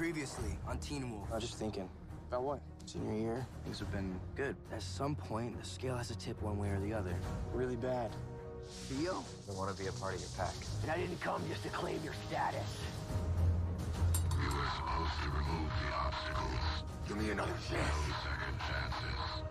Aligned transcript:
Previously 0.00 0.56
on 0.66 0.78
Teen 0.78 1.10
Wolf. 1.10 1.28
I 1.30 1.34
was 1.34 1.44
just 1.44 1.58
thinking. 1.58 1.86
About 2.28 2.42
what? 2.42 2.60
Senior 2.86 3.20
year, 3.20 3.46
things 3.64 3.80
have 3.80 3.92
been 3.92 4.18
good. 4.34 4.56
At 4.72 4.80
some 4.80 5.14
point, 5.14 5.60
the 5.60 5.68
scale 5.68 5.94
has 5.94 6.08
to 6.08 6.16
tip 6.16 6.40
one 6.40 6.58
way 6.58 6.70
or 6.70 6.80
the 6.80 6.94
other. 6.94 7.14
Really 7.52 7.76
bad. 7.76 8.10
Theo? 8.88 9.22
I 9.46 9.52
want 9.52 9.76
to 9.76 9.82
be 9.82 9.90
a 9.90 9.92
part 9.92 10.14
of 10.14 10.20
your 10.22 10.30
pack. 10.38 10.54
And 10.80 10.90
I 10.90 10.96
didn't 10.96 11.20
come 11.20 11.42
just 11.50 11.64
to 11.64 11.68
claim 11.68 12.00
your 12.02 12.14
status. 12.30 12.80
We 14.38 14.46
were 14.46 14.70
supposed 14.74 15.12
to 15.22 15.28
remove 15.36 15.70
the 15.84 15.94
obstacles. 15.94 16.84
Give 17.06 17.18
me 17.18 17.30
another 17.32 17.52
chance. 17.68 17.92
No 18.08 18.14
second 18.24 18.58
chances. 18.58 19.44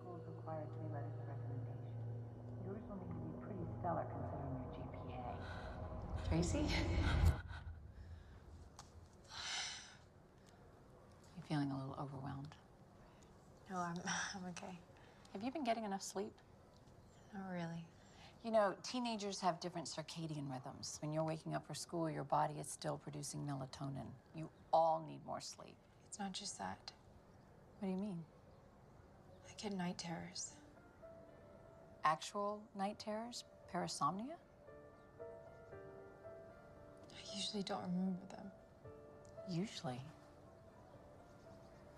Schools 0.00 0.22
require 0.28 0.62
three 0.76 0.90
letters 0.92 1.16
of 1.18 1.26
recommendation. 1.26 1.80
Yours 2.66 2.82
will 2.88 3.00
need 3.00 3.08
to 3.08 3.18
be 3.24 3.32
pretty 3.42 3.66
stellar 3.80 4.04
considering 4.12 4.54
your 4.60 4.86
GPA. 4.92 5.34
Tracy? 6.28 6.64
You 11.36 11.42
feeling 11.48 11.70
a 11.70 11.76
little 11.78 11.96
overwhelmed? 12.00 12.54
No, 13.70 13.76
I'm, 13.78 13.96
I'm 14.34 14.44
okay. 14.50 14.78
Have 15.32 15.42
you 15.42 15.50
been 15.50 15.55
getting 15.66 15.84
enough 15.84 16.02
sleep? 16.02 16.32
Not 17.34 17.42
really. 17.52 17.84
You 18.44 18.52
know, 18.52 18.74
teenagers 18.84 19.40
have 19.40 19.58
different 19.58 19.88
circadian 19.88 20.48
rhythms. 20.50 20.98
When 21.02 21.12
you're 21.12 21.24
waking 21.24 21.56
up 21.56 21.66
for 21.66 21.74
school, 21.74 22.08
your 22.08 22.22
body 22.22 22.54
is 22.60 22.68
still 22.68 22.98
producing 23.02 23.40
melatonin. 23.40 24.06
You 24.36 24.48
all 24.72 25.04
need 25.06 25.18
more 25.26 25.40
sleep. 25.40 25.74
It's 26.08 26.20
not 26.20 26.32
just 26.32 26.56
that. 26.58 26.78
What 27.80 27.88
do 27.88 27.92
you 27.92 27.98
mean? 27.98 28.22
I 29.48 29.60
get 29.60 29.76
night 29.76 29.98
terrors. 29.98 30.52
Actual 32.04 32.60
night 32.78 33.00
terrors? 33.00 33.42
Parasomnia? 33.74 34.36
I 37.10 37.36
usually 37.36 37.64
don't 37.64 37.82
remember 37.82 38.24
them. 38.30 38.46
Usually. 39.50 40.00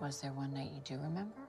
Was 0.00 0.22
there 0.22 0.32
one 0.32 0.54
night 0.54 0.70
you 0.74 0.80
do 0.84 0.94
remember? 1.02 1.47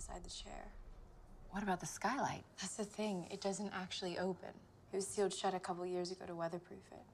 Beside 0.00 0.24
the 0.24 0.30
chair. 0.30 0.72
What 1.50 1.62
about 1.62 1.80
the 1.80 1.86
skylight? 1.86 2.42
That's 2.58 2.76
the 2.76 2.84
thing, 2.84 3.26
it 3.30 3.42
doesn't 3.42 3.70
actually 3.74 4.18
open. 4.18 4.48
It 4.92 4.96
was 4.96 5.06
sealed 5.06 5.34
shut 5.34 5.52
a 5.52 5.60
couple 5.60 5.84
years 5.84 6.10
ago 6.10 6.24
to 6.24 6.34
weatherproof 6.34 6.80
it. 6.90 7.04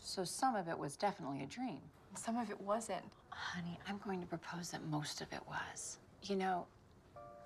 So 0.00 0.24
some 0.24 0.56
of 0.56 0.66
it 0.66 0.76
was 0.76 0.96
definitely 0.96 1.44
a 1.44 1.46
dream. 1.46 1.78
Some 2.16 2.36
of 2.36 2.50
it 2.50 2.60
wasn't. 2.60 3.04
Honey, 3.30 3.78
I'm 3.88 4.00
going 4.04 4.20
to 4.20 4.26
propose 4.26 4.70
that 4.70 4.84
most 4.88 5.20
of 5.20 5.32
it 5.32 5.40
was. 5.46 5.98
You 6.24 6.34
know, 6.34 6.66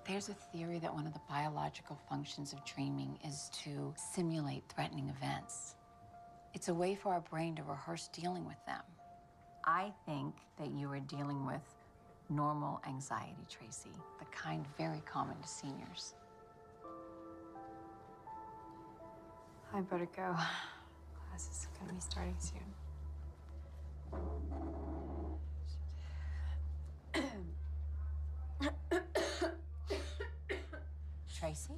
there's 0.08 0.30
a 0.30 0.34
theory 0.34 0.78
that 0.78 0.94
one 0.94 1.06
of 1.06 1.12
the 1.12 1.20
biological 1.28 1.98
functions 2.08 2.54
of 2.54 2.64
dreaming 2.64 3.18
is 3.26 3.50
to 3.64 3.92
simulate 4.14 4.62
threatening 4.74 5.12
events. 5.14 5.74
It's 6.54 6.68
a 6.68 6.74
way 6.74 6.94
for 6.94 7.12
our 7.12 7.20
brain 7.20 7.54
to 7.56 7.62
rehearse 7.64 8.08
dealing 8.14 8.46
with 8.46 8.64
them. 8.66 8.82
I 9.66 9.92
think 10.06 10.36
that 10.58 10.70
you 10.70 10.90
are 10.90 11.00
dealing 11.00 11.44
with 11.44 11.60
normal 12.30 12.80
anxiety, 12.86 13.34
Tracy, 13.48 13.90
the 14.18 14.24
kind 14.26 14.64
very 14.78 15.02
common 15.04 15.36
to 15.42 15.48
seniors. 15.48 16.14
I 19.74 19.80
better 19.80 20.08
go. 20.16 20.34
Class 21.28 21.48
is 21.50 21.68
gonna 21.78 21.92
be 21.92 22.00
starting 22.00 22.36
soon. 22.38 22.60
Tracy, 31.38 31.72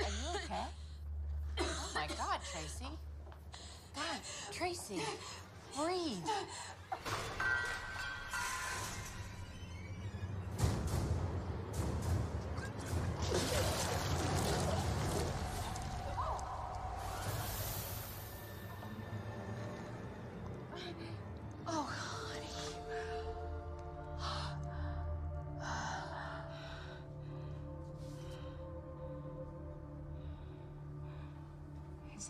are 0.00 0.06
you 0.06 0.38
okay? 0.44 0.66
oh 1.58 1.90
my 1.94 2.06
God, 2.06 2.40
Tracy. 2.52 2.86
God, 3.94 4.20
Tracy, 4.52 5.02
breathe. 5.76 6.28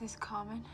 This 0.00 0.16
common? 0.16 0.64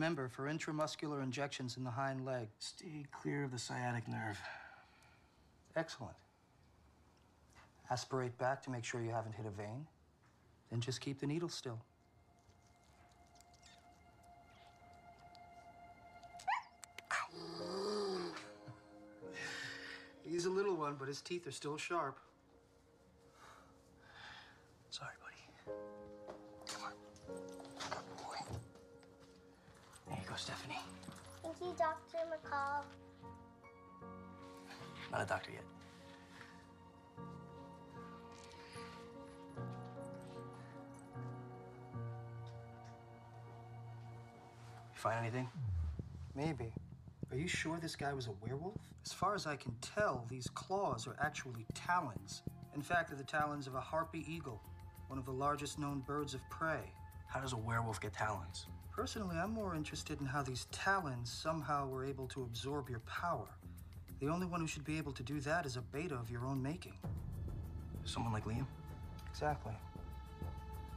Remember, 0.00 0.28
for 0.28 0.44
intramuscular 0.44 1.22
injections 1.22 1.76
in 1.76 1.84
the 1.84 1.90
hind 1.90 2.24
leg. 2.24 2.48
Stay 2.58 3.04
clear 3.12 3.44
of 3.44 3.50
the 3.50 3.58
sciatic 3.58 4.08
nerve. 4.08 4.40
Excellent. 5.76 6.16
Aspirate 7.90 8.38
back 8.38 8.62
to 8.62 8.70
make 8.70 8.82
sure 8.82 9.02
you 9.02 9.10
haven't 9.10 9.34
hit 9.34 9.44
a 9.44 9.50
vein. 9.50 9.86
Then 10.70 10.80
just 10.80 11.02
keep 11.02 11.20
the 11.20 11.26
needle 11.26 11.50
still. 11.50 11.78
He's 20.24 20.46
a 20.46 20.50
little 20.50 20.76
one, 20.76 20.96
but 20.98 21.08
his 21.08 21.20
teeth 21.20 21.46
are 21.46 21.52
still 21.52 21.76
sharp. 21.76 22.18
Thank 31.60 31.72
you, 31.72 31.78
Dr. 31.78 32.26
McCall. 32.26 32.84
Not 35.12 35.22
a 35.22 35.26
doctor 35.26 35.50
yet. 35.52 35.64
You 44.92 44.94
find 44.94 45.18
anything? 45.18 45.48
Maybe. 46.34 46.72
Are 47.30 47.36
you 47.36 47.46
sure 47.46 47.78
this 47.80 47.94
guy 47.94 48.12
was 48.14 48.26
a 48.26 48.32
werewolf? 48.42 48.74
As 49.04 49.12
far 49.12 49.34
as 49.34 49.46
I 49.46 49.56
can 49.56 49.74
tell, 49.80 50.24
these 50.30 50.48
claws 50.54 51.06
are 51.06 51.16
actually 51.20 51.66
talons. 51.74 52.42
In 52.74 52.82
fact, 52.82 53.08
they're 53.08 53.18
the 53.18 53.24
talons 53.24 53.66
of 53.66 53.74
a 53.74 53.80
harpy 53.80 54.24
eagle, 54.26 54.62
one 55.08 55.18
of 55.18 55.26
the 55.26 55.32
largest 55.32 55.78
known 55.78 56.00
birds 56.00 56.32
of 56.34 56.40
prey. 56.48 56.92
How 57.26 57.40
does 57.40 57.52
a 57.52 57.56
werewolf 57.56 58.00
get 58.00 58.12
talons? 58.12 58.66
Personally, 59.00 59.38
I'm 59.38 59.54
more 59.54 59.74
interested 59.74 60.20
in 60.20 60.26
how 60.26 60.42
these 60.42 60.66
talons 60.72 61.32
somehow 61.32 61.88
were 61.88 62.04
able 62.04 62.28
to 62.28 62.42
absorb 62.42 62.90
your 62.90 62.98
power. 62.98 63.48
The 64.20 64.28
only 64.28 64.46
one 64.46 64.60
who 64.60 64.66
should 64.66 64.84
be 64.84 64.98
able 64.98 65.12
to 65.12 65.22
do 65.22 65.40
that 65.40 65.64
is 65.64 65.78
a 65.78 65.80
beta 65.80 66.14
of 66.16 66.30
your 66.30 66.44
own 66.44 66.62
making. 66.62 66.92
Someone 68.04 68.30
like 68.30 68.44
Liam? 68.44 68.66
Exactly. 69.30 69.72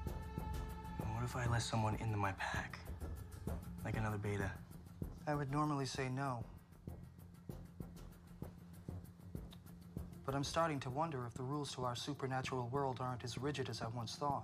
And 0.05 1.15
what 1.15 1.23
if 1.23 1.33
I 1.37 1.49
let 1.49 1.61
someone 1.61 1.95
into 2.01 2.17
my 2.17 2.33
pack? 2.33 2.77
Like 3.85 3.95
another 3.95 4.17
beta? 4.17 4.51
I 5.25 5.33
would 5.33 5.49
normally 5.49 5.85
say 5.85 6.09
no. 6.09 6.43
But 10.25 10.35
I'm 10.35 10.43
starting 10.43 10.81
to 10.81 10.89
wonder 10.89 11.25
if 11.25 11.35
the 11.35 11.43
rules 11.43 11.73
to 11.75 11.85
our 11.85 11.95
supernatural 11.95 12.67
world 12.67 12.97
aren't 12.99 13.23
as 13.23 13.37
rigid 13.37 13.69
as 13.69 13.81
I 13.81 13.87
once 13.87 14.17
thought. 14.17 14.43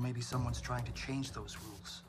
Or 0.00 0.02
maybe 0.02 0.22
someone's 0.22 0.62
trying 0.62 0.84
to 0.84 0.92
change 0.92 1.32
those 1.32 1.58
rules. 1.68 2.00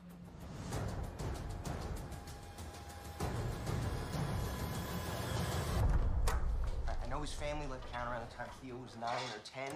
I 6.87 7.09
know 7.09 7.19
his 7.19 7.33
family 7.33 7.67
left 7.67 7.91
town 7.91 8.07
around 8.07 8.21
the 8.29 8.33
time 8.33 8.47
Theo 8.61 8.77
was 8.77 8.95
nine 9.01 9.11
or 9.11 9.41
ten. 9.43 9.73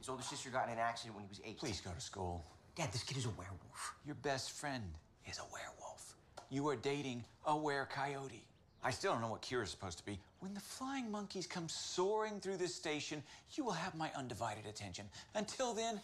His 0.00 0.08
older 0.08 0.24
sister 0.24 0.50
got 0.50 0.66
in 0.66 0.72
an 0.72 0.80
accident 0.80 1.14
when 1.14 1.22
he 1.24 1.28
was 1.28 1.40
eight. 1.44 1.56
Please 1.58 1.80
go 1.80 1.92
to 1.92 2.00
school. 2.00 2.44
Dad, 2.74 2.90
this 2.90 3.04
kid 3.04 3.16
is 3.16 3.26
a 3.26 3.30
werewolf. 3.30 3.94
Your 4.04 4.16
best 4.16 4.50
friend 4.50 4.82
is 5.30 5.38
a 5.38 5.44
werewolf. 5.52 6.16
You 6.50 6.66
are 6.68 6.74
dating 6.74 7.24
a 7.46 7.56
were 7.56 7.86
coyote. 7.94 8.42
I 8.82 8.90
still 8.90 9.12
don't 9.12 9.20
know 9.20 9.28
what 9.30 9.42
cure 9.42 9.62
is 9.62 9.70
supposed 9.70 9.98
to 9.98 10.04
be. 10.04 10.18
When 10.40 10.52
the 10.52 10.60
flying 10.60 11.12
monkeys 11.12 11.46
come 11.46 11.68
soaring 11.68 12.40
through 12.40 12.56
this 12.56 12.74
station, 12.74 13.22
you 13.52 13.64
will 13.64 13.70
have 13.70 13.94
my 13.94 14.10
undivided 14.16 14.66
attention. 14.66 15.04
Until 15.36 15.72
then, 15.74 16.00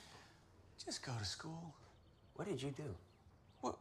just 0.84 1.04
go 1.04 1.12
to 1.18 1.24
school. 1.24 1.74
What 2.34 2.48
did 2.48 2.62
you 2.62 2.70
do? 2.70 2.94
What? 3.60 3.76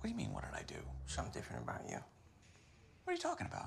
What 0.00 0.04
do 0.04 0.08
you 0.08 0.16
mean, 0.16 0.32
what 0.32 0.44
did 0.44 0.54
I 0.54 0.62
do? 0.66 0.80
Something 1.06 1.32
different 1.32 1.64
about 1.64 1.82
you. 1.88 1.98
What 3.04 3.12
are 3.12 3.12
you 3.12 3.18
talking 3.18 3.46
about? 3.46 3.66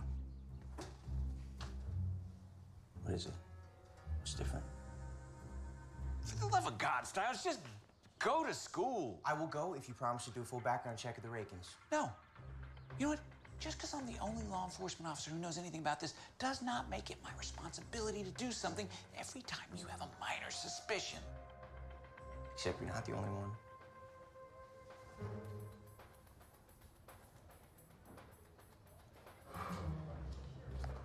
What 3.04 3.14
is 3.14 3.26
it? 3.26 3.34
What's 4.20 4.34
different? 4.34 4.64
For 6.22 6.36
the 6.38 6.48
love 6.48 6.66
of 6.66 6.78
God, 6.78 7.06
Stiles, 7.06 7.44
just 7.44 7.60
go 8.20 8.46
to 8.46 8.54
school. 8.54 9.20
I 9.26 9.34
will 9.34 9.48
go 9.48 9.76
if 9.78 9.90
you 9.90 9.94
promise 9.94 10.24
to 10.26 10.32
do 10.32 10.42
a 10.42 10.46
full 10.46 10.62
background 10.62 10.98
check 10.98 11.18
of 11.18 11.24
the 11.24 11.30
Raekens. 11.30 11.76
No. 11.92 12.10
You 12.98 13.06
know 13.06 13.10
what? 13.12 13.20
Just 13.60 13.78
because 13.78 13.94
I'm 13.94 14.06
the 14.06 14.18
only 14.22 14.44
law 14.50 14.66
enforcement 14.66 15.12
officer 15.12 15.32
who 15.32 15.40
knows 15.40 15.58
anything 15.58 15.82
about 15.82 16.00
this 16.00 16.14
does 16.40 16.62
not 16.62 16.90
make 16.90 17.10
it 17.10 17.18
my 17.24 17.30
responsibility 17.38 18.24
to 18.24 18.32
do 18.32 18.52
something 18.52 18.88
every 19.18 19.42
time 19.42 19.68
you 19.78 19.86
have 19.88 20.02
a 20.02 20.10
minor 20.20 20.50
suspicion. 20.50 21.20
Except 22.54 22.82
you're 22.82 22.94
not 22.94 23.06
the 23.06 23.14
only 23.14 23.30
one. 23.30 23.52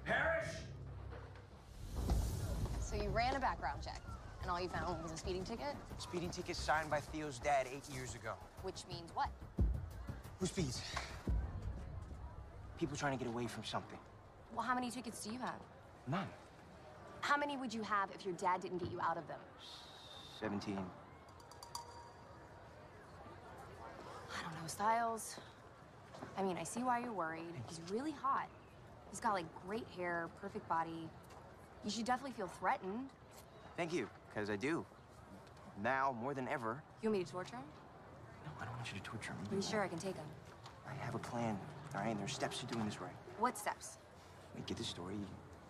Parrish! 0.04 0.48
So 2.80 2.96
you 2.96 3.08
ran 3.10 3.34
a 3.36 3.40
background 3.40 3.82
check, 3.82 4.00
and 4.42 4.50
all 4.50 4.60
you 4.60 4.68
found 4.68 5.02
was 5.02 5.12
a 5.12 5.16
speeding 5.16 5.44
ticket? 5.44 5.74
Speeding 5.98 6.30
ticket 6.30 6.56
signed 6.56 6.90
by 6.90 7.00
Theo's 7.00 7.38
dad 7.38 7.66
eight 7.72 7.88
years 7.94 8.14
ago. 8.14 8.34
Which 8.62 8.84
means 8.88 9.10
what? 9.14 9.28
Who 10.40 10.46
speeds? 10.46 10.80
People 12.78 12.96
trying 12.96 13.18
to 13.18 13.22
get 13.22 13.30
away 13.32 13.46
from 13.46 13.64
something. 13.64 13.98
Well, 14.54 14.64
how 14.64 14.74
many 14.74 14.90
tickets 14.90 15.24
do 15.24 15.32
you 15.32 15.38
have? 15.40 15.60
None. 16.06 16.26
How 17.20 17.36
many 17.36 17.56
would 17.56 17.74
you 17.74 17.82
have 17.82 18.10
if 18.14 18.24
your 18.24 18.34
dad 18.34 18.60
didn't 18.60 18.78
get 18.78 18.90
you 18.90 19.00
out 19.00 19.18
of 19.18 19.26
them? 19.26 19.40
17. 20.40 20.78
I 24.30 24.42
don't 24.42 24.52
know, 24.54 24.57
Stiles. 24.68 25.36
I 26.36 26.42
mean, 26.42 26.56
I 26.56 26.64
see 26.64 26.80
why 26.80 27.00
you're 27.00 27.12
worried. 27.12 27.54
He's 27.68 27.80
really 27.90 28.12
hot. 28.12 28.48
He's 29.10 29.20
got 29.20 29.32
like 29.32 29.46
great 29.66 29.86
hair, 29.96 30.28
perfect 30.40 30.68
body. 30.68 31.08
You 31.84 31.90
should 31.90 32.04
definitely 32.04 32.32
feel 32.32 32.48
threatened. 32.48 33.08
Thank 33.76 33.92
you, 33.92 34.08
because 34.28 34.50
I 34.50 34.56
do. 34.56 34.84
Now, 35.82 36.14
more 36.20 36.34
than 36.34 36.48
ever. 36.48 36.82
You 37.02 37.08
want 37.08 37.20
me 37.20 37.24
to 37.24 37.30
torture 37.30 37.56
him? 37.56 37.62
No, 38.44 38.52
I 38.60 38.64
don't 38.64 38.74
want 38.74 38.92
you 38.92 38.98
to 38.98 39.04
torture 39.04 39.32
him. 39.32 39.38
Are 39.50 39.54
you 39.54 39.62
sure 39.62 39.82
I 39.82 39.88
can 39.88 39.98
take 39.98 40.16
him? 40.16 40.26
I 40.88 41.04
have 41.04 41.14
a 41.14 41.18
plan, 41.18 41.58
all 41.94 42.00
right? 42.00 42.10
And 42.10 42.18
there 42.18 42.26
are 42.26 42.28
steps 42.28 42.58
to 42.60 42.66
doing 42.66 42.84
this 42.84 43.00
right. 43.00 43.14
What 43.38 43.56
steps? 43.56 43.98
We 44.56 44.62
get 44.62 44.76
the 44.76 44.84
story, 44.84 45.14
you 45.14 45.26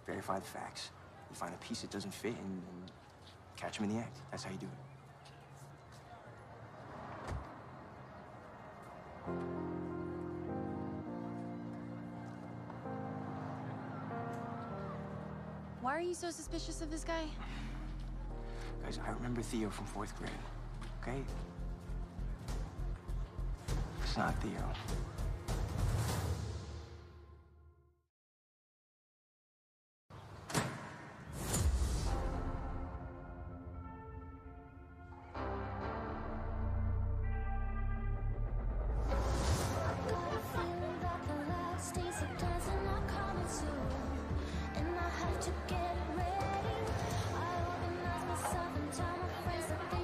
verify 0.06 0.38
the 0.38 0.46
facts, 0.46 0.90
you 1.30 1.36
find 1.36 1.52
a 1.52 1.58
piece 1.58 1.82
that 1.82 1.90
doesn't 1.90 2.14
fit, 2.14 2.32
and, 2.32 2.62
and 2.70 2.92
catch 3.56 3.78
him 3.78 3.84
in 3.84 3.96
the 3.96 4.00
act. 4.00 4.16
That's 4.30 4.44
how 4.44 4.50
you 4.50 4.58
do 4.58 4.66
it. 4.66 4.87
Why 15.80 15.96
are 15.96 16.00
you 16.00 16.14
so 16.14 16.30
suspicious 16.30 16.82
of 16.82 16.90
this 16.90 17.02
guy? 17.02 17.24
Guys, 18.84 19.00
I 19.06 19.10
remember 19.10 19.42
Theo 19.42 19.70
from 19.70 19.86
fourth 19.86 20.16
grade. 20.18 20.30
okay? 21.02 21.22
It's 24.02 24.16
not 24.16 24.34
Theo. 24.42 24.72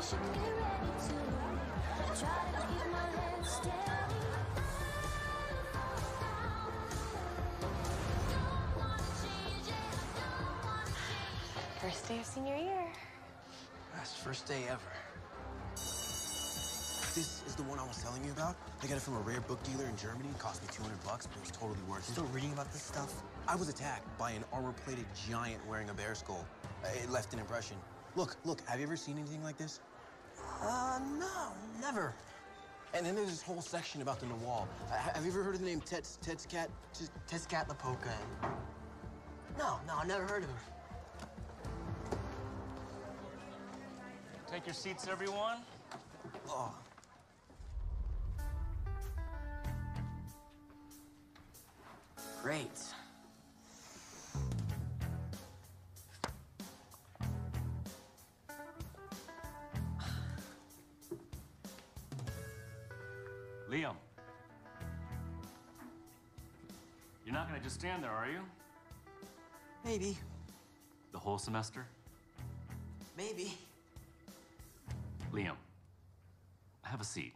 First 0.05 0.17
day 12.09 12.19
of 12.19 12.27
senior 12.27 12.57
year. 12.57 12.85
That's 13.95 14.15
first 14.15 14.47
day 14.47 14.65
ever. 14.69 14.81
This 15.75 17.43
is 17.47 17.55
the 17.55 17.63
one 17.63 17.79
I 17.79 17.87
was 17.87 18.03
telling 18.03 18.23
you 18.25 18.33
about. 18.33 18.57
I 18.83 18.87
got 18.87 18.99
it 18.99 19.01
from 19.01 19.17
a 19.17 19.21
rare 19.21 19.41
book 19.41 19.63
dealer 19.63 19.87
in 19.87 19.97
Germany. 19.97 20.29
It 20.29 20.39
cost 20.39 20.61
me 20.61 20.69
200 20.71 21.03
bucks, 21.05 21.27
but 21.27 21.39
it 21.39 21.41
was 21.41 21.51
totally 21.51 21.81
worth 21.89 22.07
it. 22.07 22.13
Still 22.13 22.25
reading 22.25 22.53
about 22.53 22.71
this 22.73 22.83
stuff? 22.83 23.23
I 23.49 23.57
was 23.57 23.71
attacked 23.71 24.07
by 24.19 24.33
an 24.33 24.45
armor-plated 24.53 25.07
giant 25.31 25.67
wearing 25.67 25.89
a 25.89 25.95
bear 25.95 26.15
skull. 26.15 26.45
It 26.85 27.11
left 27.11 27.33
an 27.33 27.39
impression. 27.39 27.79
Look, 28.17 28.37
look, 28.45 28.61
have 28.69 28.79
you 28.79 28.87
ever 28.87 28.97
seen 28.97 29.17
anything 29.17 29.43
like 29.43 29.57
this? 29.57 29.81
Uh, 30.65 30.99
no, 31.19 31.53
never. 31.81 32.15
And 32.95 33.05
then 33.05 33.15
there's 33.15 33.29
this 33.29 33.43
whole 33.43 33.61
section 33.61 34.03
about 34.03 34.21
the 34.21 34.27
Nawal. 34.27 34.67
Uh, 34.91 34.95
have 34.95 35.25
you 35.25 35.31
ever 35.31 35.43
heard 35.43 35.55
of 35.55 35.61
the 35.61 35.67
name 35.67 35.81
Tets, 35.81 36.19
Tetscat? 36.25 36.69
Tezcatlipoca. 37.29 38.13
No, 39.59 39.79
no, 39.87 39.97
I 39.97 40.07
never 40.07 40.25
heard 40.25 40.45
of 40.45 40.49
him. 40.49 40.57
Take 44.51 44.67
your 44.67 44.75
seats, 44.75 45.07
everyone. 45.11 45.59
Oh. 46.49 46.73
Great. 52.43 52.71
Liam. 63.75 63.97
You're 67.27 67.35
not 67.35 67.49
gonna 67.49 67.61
just 67.61 67.75
stand 67.75 68.05
there, 68.05 68.11
are 68.13 68.29
you? 68.29 68.39
Maybe. 69.85 70.17
The 71.11 71.19
whole 71.19 71.39
semester? 71.39 71.85
Maybe. 73.17 73.59
Liam, 75.33 75.57
have 76.83 77.01
a 77.01 77.05
seat. 77.05 77.33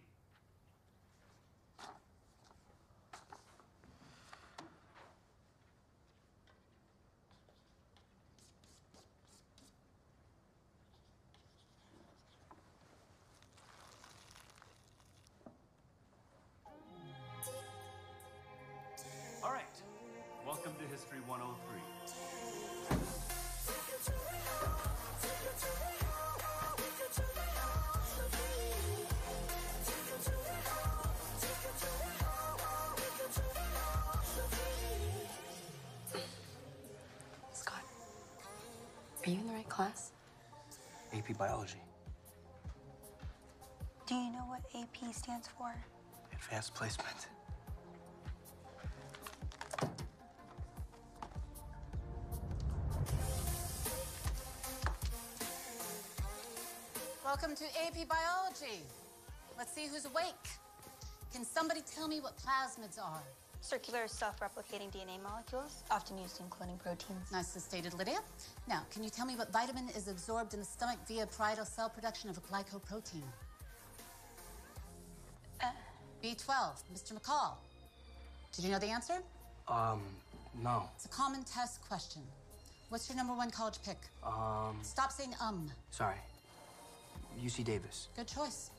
AP 41.29 41.37
Biology. 41.37 41.83
Do 44.07 44.15
you 44.15 44.33
know 44.33 44.45
what 44.47 44.61
AP 44.75 45.15
stands 45.15 45.49
for? 45.59 45.75
Advanced 46.33 46.75
placement. 46.75 47.29
Welcome 57.25 57.55
to 57.57 57.65
AP 57.65 58.09
Biology. 58.09 58.81
Let's 59.59 59.73
see 59.75 59.87
who's 59.87 60.07
awake. 60.07 60.25
Can 61.33 61.45
somebody 61.45 61.83
tell 61.95 62.09
me 62.09 62.21
what 62.21 62.35
plasmids 62.39 62.99
are? 62.99 63.23
Circular 63.61 64.07
self-replicating 64.09 64.91
DNA 64.93 65.21
molecules, 65.23 65.83
often 65.91 66.17
used 66.19 66.41
in 66.41 66.47
cloning 66.47 66.79
proteins. 66.79 67.31
Nicely 67.33 67.61
stated, 67.61 67.93
Lydia. 67.95 68.19
Now, 68.69 68.83
can 68.91 69.03
you 69.03 69.11
tell 69.11 69.27
me 69.27 69.37
what 69.37 69.53
vitamin 69.53 69.89
is 69.97 70.09
absorbed 70.09 70.55
in 70.55 70.61
the 70.61 70.65
stomach 70.67 70.99
via 71.07 71.27
parietal 71.27 71.65
cell 71.65 71.89
production 71.91 72.31
of 72.31 72.39
a 72.39 72.41
glycoprotein? 72.41 73.23
B12, 76.23 76.83
Mr. 76.95 77.13
McCall. 77.13 77.53
Did 78.55 78.65
you 78.65 78.71
know 78.73 78.79
the 78.79 78.87
answer? 78.89 79.15
Um, 79.69 80.03
no. 80.63 80.89
It's 80.97 81.05
a 81.05 81.09
common 81.09 81.45
test 81.45 81.81
question. 81.87 82.23
What's 82.89 83.09
your 83.09 83.17
number 83.17 83.35
one 83.35 83.51
college 83.51 83.79
pick? 83.85 83.99
Um, 84.25 84.79
Stop 84.83 85.13
saying 85.13 85.35
um. 85.41 85.71
sorry. 85.91 86.17
UC 87.41 87.65
Davis. 87.65 88.09
Good 88.17 88.27
choice. 88.27 88.71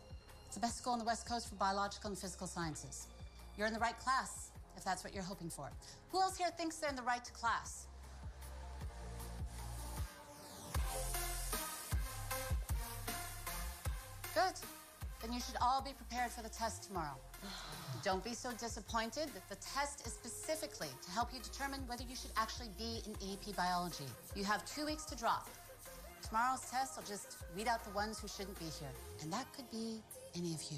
It's 0.47 0.55
the 0.55 0.61
best 0.61 0.79
school 0.79 0.93
on 0.93 0.99
the 0.99 1.05
West 1.05 1.29
Coast 1.29 1.47
for 1.47 1.55
biological 1.55 2.09
and 2.09 2.17
physical 2.17 2.47
sciences. 2.47 3.07
You're 3.57 3.67
in 3.67 3.73
the 3.73 3.79
right 3.79 3.97
class, 3.99 4.48
if 4.77 4.83
that's 4.83 5.03
what 5.03 5.13
you're 5.13 5.23
hoping 5.23 5.49
for. 5.49 5.69
Who 6.11 6.21
else 6.21 6.37
here 6.37 6.49
thinks 6.57 6.77
they're 6.77 6.89
in 6.89 6.95
the 6.95 7.01
right 7.03 7.29
class? 7.33 7.87
Good. 14.33 14.53
Then 15.21 15.33
you 15.33 15.41
should 15.41 15.57
all 15.61 15.81
be 15.81 15.91
prepared 15.91 16.31
for 16.31 16.41
the 16.41 16.49
test 16.49 16.83
tomorrow. 16.83 17.17
Don't 18.03 18.23
be 18.23 18.33
so 18.33 18.51
disappointed 18.53 19.27
that 19.33 19.49
the 19.49 19.55
test 19.55 20.07
is 20.07 20.13
specifically 20.13 20.87
to 21.03 21.11
help 21.11 21.33
you 21.33 21.39
determine 21.41 21.81
whether 21.87 22.03
you 22.03 22.15
should 22.15 22.31
actually 22.37 22.69
be 22.77 23.01
in 23.05 23.13
AP 23.29 23.55
biology. 23.55 24.07
You 24.35 24.45
have 24.45 24.63
two 24.65 24.85
weeks 24.85 25.03
to 25.05 25.17
drop. 25.17 25.49
Tomorrow's 26.21 26.61
test 26.69 26.95
will 26.95 27.03
just 27.03 27.37
weed 27.55 27.67
out 27.67 27.83
the 27.83 27.91
ones 27.91 28.19
who 28.19 28.27
shouldn't 28.27 28.57
be 28.59 28.65
here. 28.65 28.91
And 29.21 29.33
that 29.33 29.51
could 29.53 29.69
be 29.71 30.01
any 30.35 30.53
of 30.53 30.61
you. 30.71 30.77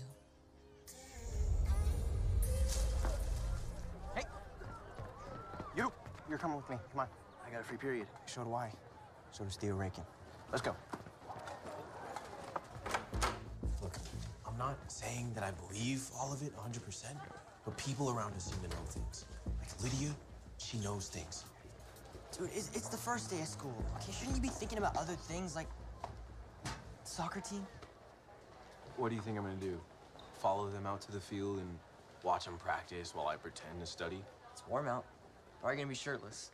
You're 6.32 6.40
coming 6.40 6.56
with 6.56 6.70
me. 6.70 6.78
Come 6.94 7.02
on. 7.02 7.08
I 7.46 7.52
got 7.52 7.60
a 7.60 7.64
free 7.66 7.76
period. 7.76 8.08
So 8.26 8.46
do 8.46 8.54
I. 8.54 8.72
So 9.34 9.44
does 9.44 9.58
Theo 9.58 9.76
Raeken. 9.76 10.06
Let's 10.50 10.62
go. 10.62 10.74
Look, 13.82 13.98
I'm 14.48 14.58
not 14.58 14.78
saying 14.88 15.34
that 15.36 15.44
I 15.44 15.52
believe 15.52 16.10
all 16.18 16.32
of 16.32 16.42
it 16.42 16.56
100%, 16.56 17.04
but 17.66 17.78
people 17.78 18.12
around 18.12 18.34
us 18.36 18.46
seem 18.46 18.62
to 18.62 18.70
know 18.70 18.82
things. 18.88 19.26
Like 19.60 19.84
Lydia, 19.84 20.12
she 20.58 20.78
knows 20.78 21.10
things. 21.10 21.44
Dude, 22.32 22.50
it's, 22.56 22.74
it's 22.74 22.88
the 22.88 22.96
first 22.96 23.30
day 23.30 23.42
of 23.42 23.48
school. 23.48 23.76
Okay, 23.98 24.14
shouldn't 24.14 24.38
you 24.38 24.42
be 24.42 24.48
thinking 24.48 24.78
about 24.78 24.96
other 24.96 25.16
things 25.16 25.54
like 25.54 25.68
soccer 27.04 27.42
team? 27.42 27.68
What 28.96 29.10
do 29.10 29.16
you 29.16 29.22
think 29.22 29.38
I'm 29.38 29.44
gonna 29.44 29.56
do? 29.58 29.78
Follow 30.40 30.70
them 30.70 30.86
out 30.86 31.02
to 31.02 31.12
the 31.12 31.20
field 31.20 31.58
and 31.58 31.78
watch 32.24 32.46
them 32.46 32.58
practice 32.58 33.14
while 33.14 33.28
I 33.28 33.36
pretend 33.36 33.82
to 33.82 33.86
study? 33.86 34.24
It's 34.54 34.64
warm 34.70 34.88
out. 34.88 35.04
Probably 35.62 35.78
gonna 35.78 35.90
be 35.90 35.96
shirtless. 35.96 36.50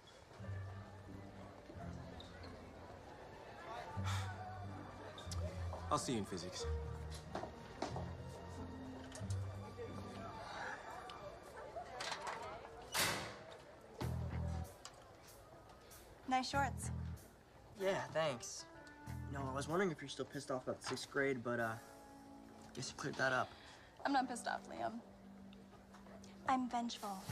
I'll 5.89 5.97
see 5.97 6.11
you 6.13 6.19
in 6.19 6.25
physics. 6.25 6.65
Nice 16.27 16.49
shorts. 16.49 16.91
Yeah, 17.81 18.01
thanks. 18.13 18.65
No, 19.33 19.39
I 19.49 19.55
was 19.55 19.69
wondering 19.69 19.89
if 19.91 20.01
you're 20.01 20.09
still 20.09 20.25
pissed 20.25 20.51
off 20.51 20.67
about 20.67 20.83
sixth 20.83 21.09
grade, 21.09 21.41
but 21.41 21.61
uh, 21.61 21.71
guess 22.75 22.89
you 22.89 22.95
cleared 22.97 23.15
that 23.15 23.31
up. 23.31 23.49
I'm 24.05 24.11
not 24.11 24.27
pissed 24.27 24.47
off, 24.47 24.59
Liam. 24.69 24.91
I'm 26.49 26.69
vengeful. 26.69 27.23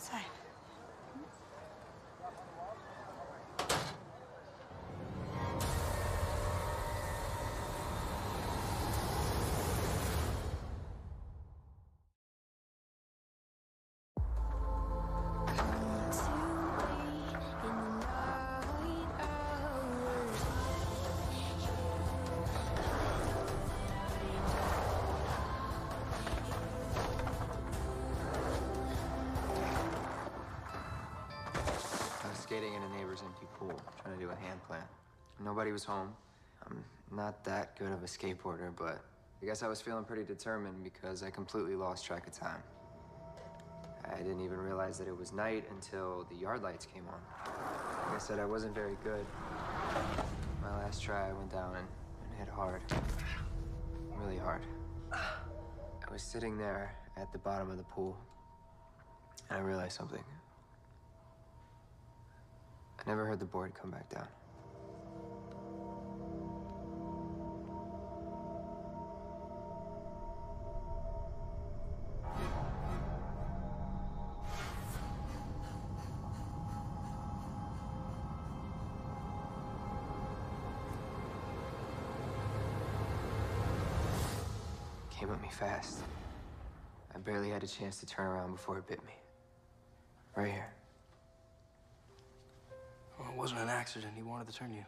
Outside? 0.00 0.29
Pool, 33.60 33.80
trying 34.02 34.18
to 34.18 34.24
do 34.24 34.30
a 34.30 34.34
hand 34.34 34.60
plant. 34.66 34.86
Nobody 35.42 35.70
was 35.70 35.84
home. 35.84 36.12
I'm 36.66 36.82
not 37.14 37.44
that 37.44 37.78
good 37.78 37.92
of 37.92 38.02
a 38.02 38.06
skateboarder, 38.06 38.72
but 38.76 39.02
I 39.42 39.46
guess 39.46 39.62
I 39.62 39.68
was 39.68 39.80
feeling 39.80 40.04
pretty 40.04 40.24
determined 40.24 40.82
because 40.82 41.22
I 41.22 41.30
completely 41.30 41.74
lost 41.74 42.04
track 42.04 42.26
of 42.26 42.32
time. 42.32 42.62
I 44.12 44.16
didn't 44.18 44.40
even 44.40 44.58
realize 44.58 44.98
that 44.98 45.08
it 45.08 45.16
was 45.16 45.32
night 45.32 45.64
until 45.70 46.26
the 46.30 46.36
yard 46.36 46.62
lights 46.62 46.86
came 46.86 47.04
on. 47.08 47.20
Like 48.06 48.16
I 48.16 48.18
said, 48.18 48.38
I 48.38 48.44
wasn't 48.44 48.74
very 48.74 48.96
good. 49.04 49.24
My 50.62 50.76
last 50.78 51.02
try, 51.02 51.28
I 51.28 51.32
went 51.32 51.52
down 51.52 51.76
and, 51.76 51.86
and 52.24 52.38
hit 52.38 52.48
hard. 52.48 52.82
Really 54.24 54.38
hard. 54.38 54.62
I 55.12 56.12
was 56.12 56.22
sitting 56.22 56.58
there 56.58 56.94
at 57.16 57.30
the 57.32 57.38
bottom 57.38 57.70
of 57.70 57.76
the 57.76 57.84
pool, 57.84 58.16
and 59.48 59.58
I 59.58 59.62
realized 59.62 59.96
something. 59.96 60.24
I 63.00 63.08
never 63.08 63.24
heard 63.24 63.40
the 63.40 63.46
board 63.46 63.72
come 63.74 63.90
back 63.90 64.08
down. 64.10 64.28
Came 85.10 85.30
at 85.30 85.40
me 85.40 85.48
fast. 85.50 86.02
I 87.14 87.18
barely 87.18 87.50
had 87.50 87.62
a 87.62 87.66
chance 87.66 87.98
to 88.00 88.06
turn 88.06 88.26
around 88.26 88.52
before 88.52 88.78
it 88.78 88.86
bit 88.86 89.04
me. 89.04 89.12
Right 90.36 90.52
here. 90.52 90.79
Accident. 93.80 94.12
He 94.14 94.22
wanted 94.22 94.46
to 94.48 94.54
turn 94.54 94.70
you. 94.70 94.84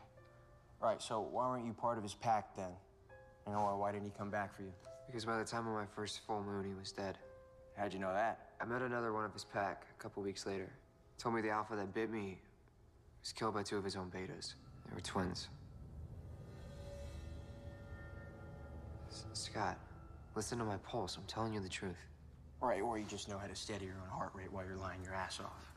Right, 0.81 1.00
so 1.00 1.26
why 1.31 1.48
weren't 1.48 1.64
you 1.64 1.72
part 1.72 1.96
of 1.96 2.02
his 2.02 2.14
pack 2.14 2.55
then? 2.57 2.72
You 3.46 3.52
know, 3.55 3.61
or 3.61 3.78
why 3.78 3.90
didn't 3.90 4.05
he 4.05 4.12
come 4.16 4.31
back 4.31 4.55
for 4.55 4.62
you? 4.62 4.72
Because 5.07 5.24
by 5.24 5.38
the 5.38 5.44
time 5.44 5.66
of 5.66 5.72
my 5.72 5.87
first 5.87 6.20
full 6.26 6.42
moon, 6.42 6.64
he 6.66 6.74
was 6.74 6.92
dead. 6.92 7.16
How'd 7.76 7.94
you 7.94 7.98
know 7.98 8.12
that? 8.12 8.50
I 8.61 8.66
met 8.66 8.83
another 8.83 9.12
one 9.12 9.24
of 9.24 9.33
his 9.33 9.44
pack 9.44 9.87
a 9.98 10.02
couple 10.02 10.22
weeks 10.22 10.44
later. 10.44 10.68
Told 11.18 11.35
me 11.35 11.40
the 11.40 11.50
alpha 11.50 11.74
that 11.76 11.94
bit 11.94 12.11
me 12.11 12.38
was 13.22 13.33
killed 13.33 13.55
by 13.55 13.62
two 13.62 13.78
of 13.78 13.85
his 13.85 13.96
own 13.96 14.11
betas. 14.11 14.55
They 14.88 14.94
were 14.94 15.00
twins. 15.00 15.48
S- 19.11 19.24
Scott, 19.33 19.78
listen 20.35 20.59
to 20.59 20.64
my 20.64 20.76
pulse. 20.78 21.16
I'm 21.16 21.24
telling 21.26 21.55
you 21.55 21.61
the 21.61 21.68
truth. 21.68 22.05
Right, 22.61 22.83
or 22.83 22.98
you 22.98 23.07
just 23.07 23.28
know 23.28 23.38
how 23.38 23.46
to 23.46 23.57
steady 23.57 23.87
your 23.87 23.94
own 24.02 24.11
heart 24.11 24.33
rate 24.35 24.52
while 24.52 24.64
you're 24.66 24.76
lying 24.76 25.02
your 25.02 25.14
ass 25.14 25.40
off. 25.40 25.71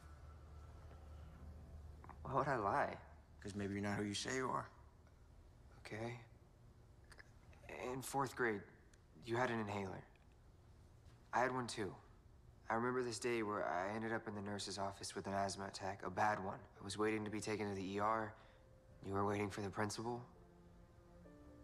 Why 2.26 2.40
would 2.40 2.48
I 2.48 2.58
lie? 2.58 2.96
Because 3.38 3.56
maybe 3.56 3.74
you're 3.74 3.84
not 3.84 3.98
who 3.98 4.04
you 4.04 4.16
say 4.16 4.36
you 4.36 4.50
are. 4.50 4.68
Okay. 5.86 6.20
In 7.94 8.02
fourth 8.02 8.36
grade, 8.36 8.62
you 9.26 9.36
had 9.36 9.52
an 9.52 9.60
inhaler. 9.60 10.04
I 11.34 11.42
had 11.42 11.54
one 11.54 11.68
too. 11.68 11.94
I 12.68 12.74
remember 12.74 13.04
this 13.04 13.20
day 13.20 13.44
where 13.44 13.68
I 13.68 13.94
ended 13.96 14.12
up 14.12 14.28
in 14.28 14.34
the 14.34 14.42
nurse's 14.42 14.80
office 14.80 15.16
with 15.16 15.28
an 15.28 15.34
asthma 15.34 15.66
attack, 15.68 16.02
a 16.04 16.10
bad 16.10 16.44
one. 16.44 16.58
I 16.80 16.84
was 16.84 16.98
waiting 16.98 17.24
to 17.26 17.30
be 17.30 17.40
taken 17.40 17.70
to 17.70 17.76
the 17.76 18.00
ER. 18.00 18.34
You 19.06 19.14
were 19.14 19.26
waiting 19.26 19.52
for 19.52 19.62
the 19.62 19.70
principal. 19.70 20.20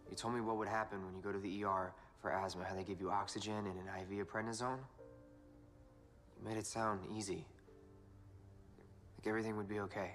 You 0.09 0.15
told 0.15 0.35
me 0.35 0.41
what 0.41 0.57
would 0.57 0.67
happen 0.67 1.03
when 1.03 1.15
you 1.15 1.21
go 1.21 1.31
to 1.31 1.39
the 1.39 1.63
ER 1.63 1.91
for 2.21 2.31
asthma, 2.31 2.65
how 2.65 2.75
they 2.75 2.83
give 2.83 3.01
you 3.01 3.09
oxygen 3.09 3.55
and 3.55 3.79
an 3.79 3.87
IV 4.01 4.19
of 4.19 4.27
prednisone. 4.31 4.77
You 6.37 6.47
made 6.47 6.57
it 6.57 6.67
sound 6.67 6.99
easy. 7.17 7.47
Like 9.17 9.27
everything 9.27 9.57
would 9.57 9.67
be 9.67 9.79
okay. 9.79 10.11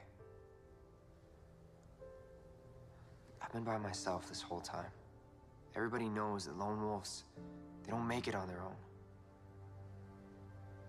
Been 3.56 3.64
by 3.64 3.78
myself 3.78 4.28
this 4.28 4.42
whole 4.42 4.60
time. 4.60 4.90
Everybody 5.74 6.10
knows 6.10 6.44
that 6.44 6.58
lone 6.58 6.82
wolves, 6.82 7.24
they 7.84 7.90
don't 7.90 8.06
make 8.06 8.28
it 8.28 8.34
on 8.34 8.46
their 8.48 8.60
own. 8.60 8.76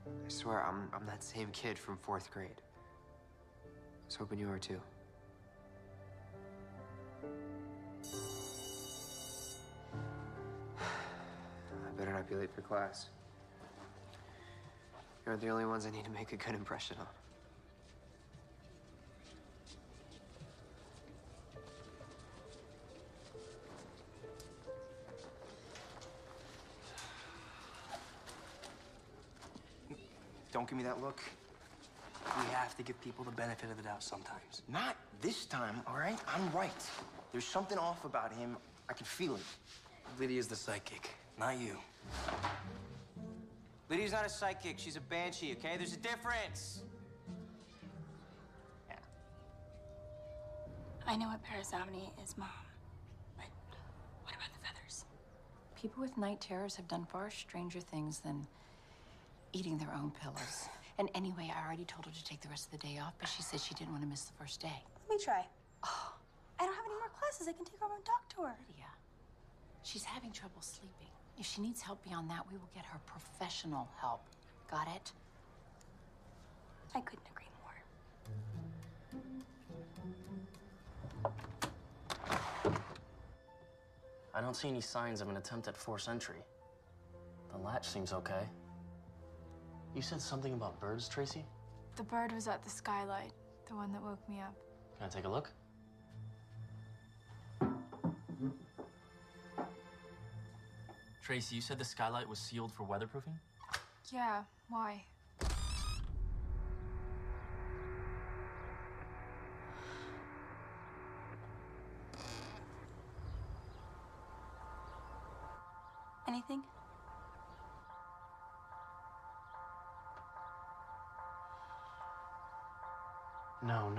I 0.06 0.10
swear, 0.28 0.66
I'm, 0.66 0.90
I'm 0.94 1.06
that 1.06 1.24
same 1.24 1.48
kid 1.52 1.80
from 1.80 1.96
fourth 1.98 2.30
grade. 2.30 2.62
I 3.64 3.70
was 4.06 4.16
hoping 4.16 4.38
you 4.38 4.50
were 4.50 4.60
too. 4.60 4.82
I 10.78 11.92
better 11.98 12.12
not 12.12 12.28
be 12.28 12.36
late 12.36 12.54
for 12.54 12.60
class. 12.62 13.08
You're 15.26 15.38
the 15.38 15.48
only 15.48 15.66
ones 15.66 15.86
I 15.86 15.90
need 15.90 16.04
to 16.04 16.12
make 16.12 16.34
a 16.34 16.38
good 16.38 16.54
impression 16.54 16.98
on. 17.00 17.08
Don't 30.58 30.68
give 30.68 30.76
me 30.76 30.84
that 30.86 31.00
look. 31.04 31.22
We 32.26 32.46
have 32.52 32.76
to 32.78 32.82
give 32.82 33.00
people 33.00 33.24
the 33.24 33.30
benefit 33.30 33.70
of 33.70 33.78
the 33.78 33.84
doubt 33.84 34.02
sometimes. 34.02 34.64
Not 34.68 34.96
this 35.22 35.46
time, 35.46 35.82
all 35.86 36.00
right? 36.00 36.18
I'm 36.28 36.52
right. 36.52 36.72
There's 37.32 37.46
something 37.46 37.78
off 37.78 38.06
about 38.06 38.34
him. 38.34 38.58
I 38.90 38.94
can 38.94 39.06
feel 39.06 39.36
it. 39.36 39.42
Lydia's 40.20 40.48
the 40.48 40.56
psychic, 40.56 41.12
not 41.38 41.60
you. 41.60 41.78
Lydia's 43.88 44.14
not 44.14 44.26
a 44.26 44.30
psychic. 44.30 44.80
She's 44.80 44.96
a 44.96 45.00
banshee, 45.00 45.52
okay? 45.60 45.78
There's 45.78 45.94
a 45.94 45.98
difference. 45.98 46.82
Yeah. 48.90 48.96
I 51.06 51.18
know 51.18 51.28
what 51.28 51.40
parasomnia 51.44 52.10
is, 52.24 52.36
Mom. 52.36 52.50
But 53.38 53.46
what 54.24 54.34
about 54.34 54.50
the 54.60 54.68
feathers? 54.68 55.06
People 55.80 56.02
with 56.02 56.18
night 56.18 56.42
terrors 56.42 56.76
have 56.78 56.88
done 56.88 57.06
far 57.06 57.30
stranger 57.30 57.80
things 57.80 58.22
than 58.22 58.48
eating 59.54 59.78
their 59.78 59.94
own 59.94 60.12
pillows. 60.12 60.70
And 61.00 61.10
anyway, 61.14 61.52
I 61.54 61.66
already 61.66 61.86
told 61.86 62.06
her 62.06 62.12
to 62.12 62.24
take 62.24 62.42
the 62.42 62.50
rest 62.50 62.66
of 62.66 62.72
the 62.80 62.88
day 62.88 62.98
off, 63.00 63.14
but 63.20 63.28
she 63.30 63.42
said 63.42 63.60
she 63.62 63.76
didn't 63.76 63.92
want 63.92 64.04
to 64.04 64.10
miss 64.10 64.24
the 64.24 64.34
first 64.34 64.60
day. 64.62 64.84
Let 65.08 65.18
me 65.18 65.24
try. 65.24 65.46
Oh, 65.84 66.14
I 66.60 66.66
don't 66.66 66.74
have 66.74 66.86
any 66.86 66.96
more 66.96 67.10
classes. 67.20 67.48
I 67.48 67.54
can 67.54 67.66
take 67.66 67.80
her 67.80 67.86
on 67.86 68.02
talk 68.04 68.28
to 68.36 68.42
her. 68.44 68.56
Lydia, 68.68 68.86
she's 69.84 70.04
having 70.04 70.32
trouble 70.32 70.62
sleeping. 70.62 71.08
If 71.40 71.46
she 71.46 71.62
needs 71.62 71.82
help 71.82 72.04
beyond 72.04 72.30
that, 72.32 72.46
we 72.52 72.58
will 72.58 72.70
get 72.74 72.86
her 72.86 73.00
professional 73.06 73.88
help. 74.00 74.22
Got 74.72 74.88
it? 74.88 75.12
I 76.96 77.02
couldn't 77.02 77.28
agree 77.32 77.46
more. 77.62 77.78
I 84.34 84.42
don't 84.42 84.56
see 84.56 84.68
any 84.68 84.82
signs 84.82 85.22
of 85.22 85.30
an 85.30 85.38
attempt 85.38 85.68
at 85.68 85.78
force 85.78 86.08
entry. 86.08 86.44
The 87.52 87.58
latch 87.60 87.88
seems 87.88 88.14
okay. 88.14 88.48
You 89.96 90.02
said 90.02 90.22
something 90.22 90.54
about 90.54 90.80
birds, 90.80 91.08
Tracy? 91.10 91.44
The 91.96 92.04
bird 92.04 92.32
was 92.32 92.48
at 92.48 92.64
the 92.64 92.70
skylight, 92.70 93.32
the 93.68 93.76
one 93.76 93.92
that 93.94 94.02
woke 94.02 94.20
me 94.30 94.40
up. 94.40 94.54
Can 94.98 95.08
I 95.08 95.10
take 95.10 95.26
a 95.26 95.30
look? 95.30 95.50
Tracy, 101.24 101.56
you 101.56 101.62
said 101.62 101.78
the 101.78 101.84
skylight 101.84 102.30
was 102.30 102.40
sealed 102.40 102.72
for 102.72 102.84
weatherproofing? 102.84 103.36
Yeah, 104.14 104.44
why? 104.70 105.04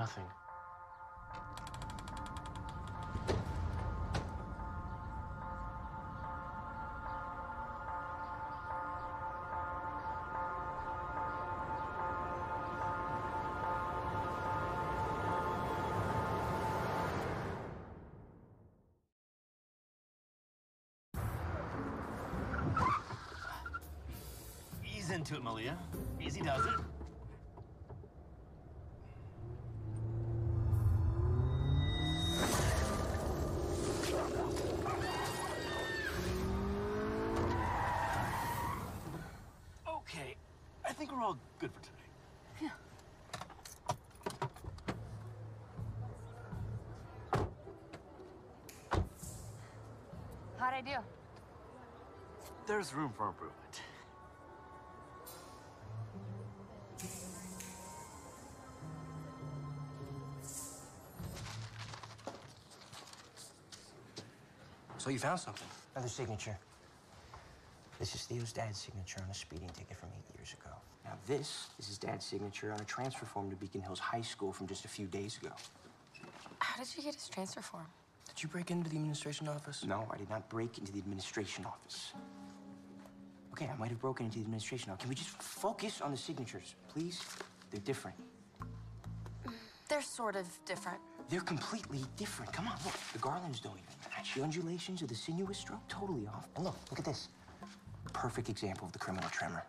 nothing. 0.08 0.24
Ease 24.86 25.10
into 25.10 25.34
it, 25.34 25.42
Malia. 25.42 25.76
Easy 26.20 26.40
does 26.40 26.64
it. 26.64 26.87
How'd 50.78 50.86
I 50.86 50.90
do? 50.90 50.98
There's 52.68 52.94
room 52.94 53.12
for 53.16 53.28
improvement. 53.28 53.80
So 64.98 65.10
you 65.10 65.18
found 65.18 65.40
something? 65.40 65.66
Another 65.96 66.08
signature. 66.08 66.56
This 67.98 68.14
is 68.14 68.22
Theo's 68.26 68.52
dad's 68.52 68.78
signature 68.78 69.20
on 69.24 69.30
a 69.30 69.34
speeding 69.34 69.70
ticket 69.70 69.96
from 69.96 70.10
eight 70.12 70.36
years 70.36 70.52
ago. 70.52 70.70
Now 71.04 71.14
this 71.26 71.70
is 71.80 71.88
his 71.88 71.98
dad's 71.98 72.24
signature 72.24 72.72
on 72.72 72.80
a 72.80 72.84
transfer 72.84 73.26
form 73.26 73.50
to 73.50 73.56
Beacon 73.56 73.80
Hills 73.80 73.98
High 73.98 74.22
School 74.22 74.52
from 74.52 74.68
just 74.68 74.84
a 74.84 74.88
few 74.88 75.06
days 75.06 75.38
ago. 75.42 75.50
How 76.60 76.84
did 76.84 76.96
you 76.96 77.02
get 77.02 77.14
his 77.14 77.28
transfer 77.28 77.62
form? 77.62 77.86
Did 78.38 78.44
you 78.44 78.50
break 78.50 78.70
into 78.70 78.88
the 78.88 78.94
administration 78.94 79.48
office? 79.48 79.84
No, 79.84 80.06
I 80.12 80.16
did 80.16 80.30
not 80.30 80.48
break 80.48 80.78
into 80.78 80.92
the 80.92 80.98
administration 80.98 81.64
office. 81.64 82.12
Okay, 83.50 83.66
I 83.66 83.76
might 83.76 83.90
have 83.90 83.98
broken 83.98 84.26
into 84.26 84.38
the 84.38 84.44
administration 84.44 84.92
office. 84.92 85.00
Can 85.00 85.08
we 85.08 85.16
just 85.16 85.30
focus 85.30 86.00
on 86.00 86.12
the 86.12 86.16
signatures, 86.16 86.76
please? 86.88 87.20
They're 87.72 87.80
different. 87.80 88.16
They're 89.88 90.02
sort 90.02 90.36
of 90.36 90.46
different. 90.66 91.00
They're 91.28 91.40
completely 91.40 92.04
different. 92.16 92.52
Come 92.52 92.68
on, 92.68 92.76
look. 92.84 92.94
The 93.12 93.18
garlands 93.18 93.58
don't 93.58 93.72
even 93.72 94.16
match. 94.16 94.36
The 94.36 94.44
undulations 94.44 95.02
of 95.02 95.08
the 95.08 95.16
sinuous 95.16 95.58
stroke, 95.58 95.82
totally 95.88 96.28
off. 96.28 96.46
And 96.54 96.64
look, 96.64 96.76
look 96.90 97.00
at 97.00 97.04
this. 97.04 97.30
Perfect 98.12 98.50
example 98.50 98.86
of 98.86 98.92
the 98.92 99.00
criminal 99.00 99.28
tremor. 99.30 99.64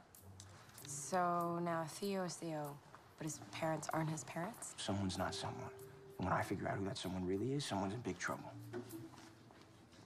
So 0.85 1.57
now 1.63 1.85
Theo 1.87 2.23
is 2.25 2.35
Theo, 2.35 2.77
but 3.17 3.25
his 3.25 3.39
parents 3.51 3.89
aren't 3.93 4.11
his 4.11 4.25
parents? 4.25 4.75
Someone's 4.77 5.17
not 5.17 5.33
someone. 5.33 5.71
And 6.19 6.27
when 6.27 6.37
I 6.37 6.41
figure 6.41 6.67
out 6.67 6.77
who 6.77 6.85
that 6.85 6.97
someone 6.97 7.25
really 7.25 7.53
is, 7.53 7.65
someone's 7.65 7.93
in 7.93 8.01
big 8.01 8.19
trouble. 8.19 8.51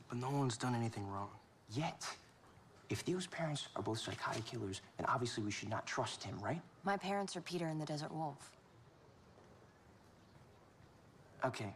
But 0.07 0.19
no 0.19 0.29
one's 0.29 0.57
done 0.57 0.75
anything 0.75 1.07
wrong. 1.07 1.29
Yet. 1.71 2.05
If 2.89 2.99
Theo's 2.99 3.25
parents 3.25 3.69
are 3.75 3.81
both 3.81 3.97
psychotic 3.97 4.45
killers, 4.45 4.81
then 4.97 5.07
obviously 5.07 5.43
we 5.43 5.49
should 5.49 5.69
not 5.69 5.87
trust 5.87 6.23
him, 6.23 6.37
right? 6.39 6.61
My 6.83 6.95
parents 6.95 7.35
are 7.35 7.41
Peter 7.41 7.65
and 7.65 7.81
the 7.81 7.85
Desert 7.85 8.13
Wolf. 8.13 8.51
Okay. 11.43 11.73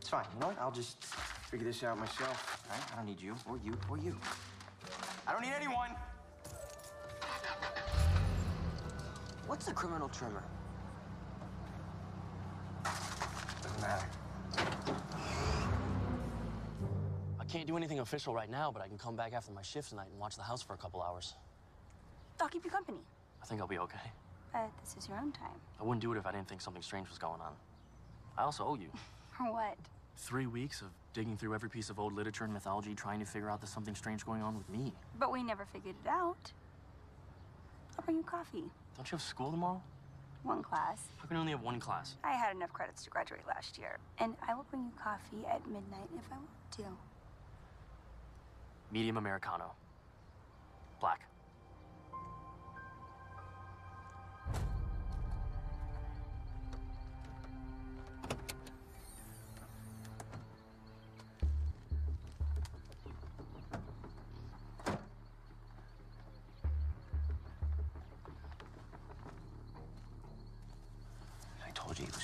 It's 0.00 0.08
fine. 0.08 0.24
You 0.32 0.40
know 0.40 0.46
what? 0.46 0.58
I'll 0.58 0.70
just 0.70 1.04
figure 1.50 1.66
this 1.66 1.82
out 1.84 1.98
myself. 1.98 2.66
All 2.70 2.76
right? 2.76 2.92
I 2.92 2.96
don't 2.96 3.06
need 3.06 3.20
you, 3.20 3.34
or 3.46 3.58
you, 3.62 3.76
or 3.90 3.98
you. 3.98 4.16
I 5.26 5.32
don't 5.32 5.42
need 5.42 5.52
anyone. 5.54 5.90
What's 9.46 9.68
a 9.68 9.72
criminal 9.74 10.08
tremor? 10.08 10.42
Doesn't 13.62 13.80
matter. 13.80 14.06
I 17.40 17.44
can't 17.44 17.66
do 17.66 17.76
anything 17.76 18.00
official 18.00 18.34
right 18.34 18.50
now, 18.50 18.70
but 18.72 18.82
I 18.82 18.88
can 18.88 18.98
come 18.98 19.16
back 19.16 19.32
after 19.32 19.52
my 19.52 19.62
shift 19.62 19.90
tonight 19.90 20.08
and 20.10 20.18
watch 20.18 20.36
the 20.36 20.42
house 20.42 20.62
for 20.62 20.74
a 20.74 20.76
couple 20.76 21.02
hours. 21.02 21.34
I'll 22.40 22.48
keep 22.48 22.64
you 22.64 22.70
company. 22.70 22.98
I 23.42 23.46
think 23.46 23.60
I'll 23.60 23.66
be 23.66 23.78
okay. 23.78 24.10
But 24.52 24.70
this 24.82 24.96
is 24.98 25.08
your 25.08 25.18
own 25.18 25.32
time. 25.32 25.60
I 25.80 25.84
wouldn't 25.84 26.00
do 26.00 26.12
it 26.12 26.18
if 26.18 26.26
I 26.26 26.32
didn't 26.32 26.48
think 26.48 26.60
something 26.60 26.82
strange 26.82 27.08
was 27.08 27.18
going 27.18 27.40
on. 27.40 27.52
I 28.38 28.42
also 28.42 28.64
owe 28.64 28.76
you. 28.76 28.90
For 29.36 29.52
what? 29.52 29.76
Three 30.16 30.46
weeks 30.46 30.80
of 30.80 30.88
digging 31.12 31.36
through 31.36 31.54
every 31.54 31.68
piece 31.68 31.90
of 31.90 31.98
old 31.98 32.12
literature 32.12 32.44
and 32.44 32.52
mythology 32.52 32.94
trying 32.94 33.20
to 33.20 33.26
figure 33.26 33.50
out 33.50 33.60
there's 33.60 33.72
something 33.72 33.94
strange 33.94 34.24
going 34.24 34.42
on 34.42 34.56
with 34.56 34.68
me. 34.68 34.92
But 35.18 35.32
we 35.32 35.42
never 35.42 35.66
figured 35.72 35.96
it 36.04 36.08
out. 36.08 36.52
I'll 37.98 38.04
bring 38.04 38.18
you 38.18 38.22
coffee. 38.22 38.64
Don't 38.96 39.10
you 39.10 39.16
have 39.16 39.22
school 39.22 39.50
tomorrow? 39.50 39.82
One 40.44 40.62
class. 40.62 41.00
How 41.16 41.26
can 41.26 41.36
you 41.36 41.40
only 41.40 41.52
have 41.52 41.62
one 41.62 41.80
class? 41.80 42.16
I 42.22 42.32
had 42.32 42.54
enough 42.54 42.72
credits 42.72 43.02
to 43.04 43.10
graduate 43.10 43.40
last 43.48 43.78
year. 43.78 43.98
And 44.18 44.36
I 44.46 44.54
will 44.54 44.66
bring 44.70 44.84
you 44.84 44.92
coffee 45.02 45.46
at 45.50 45.66
midnight 45.66 46.08
if 46.14 46.22
I 46.30 46.36
want 46.36 46.48
to. 46.72 46.84
Medium 48.92 49.16
Americano. 49.16 49.72
Black. 51.00 51.22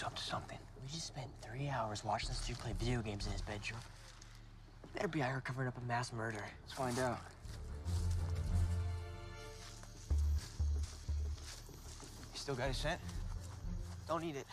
Was 0.01 0.07
up 0.07 0.17
to 0.17 0.23
something. 0.23 0.59
We 0.83 0.89
just 0.89 1.07
spent 1.09 1.27
three 1.43 1.69
hours 1.69 2.05
watching 2.05 2.29
this 2.29 2.41
dude 2.47 2.59
play 2.59 2.73
video 2.79 3.03
games 3.03 3.27
in 3.27 3.33
his 3.33 3.43
bedroom. 3.43 3.81
Better 4.95 5.09
be 5.09 5.23
out 5.23 5.29
here 5.29 5.43
covering 5.45 5.69
up 5.69 5.77
a 5.77 5.87
mass 5.87 6.13
murder. 6.13 6.43
Let's 6.63 6.73
find 6.73 6.99
out. 6.99 7.19
You 12.33 12.39
still 12.39 12.55
got 12.55 12.69
his 12.69 12.79
scent? 12.79 13.01
Don't 14.09 14.25
eat 14.25 14.37
it. 14.37 14.47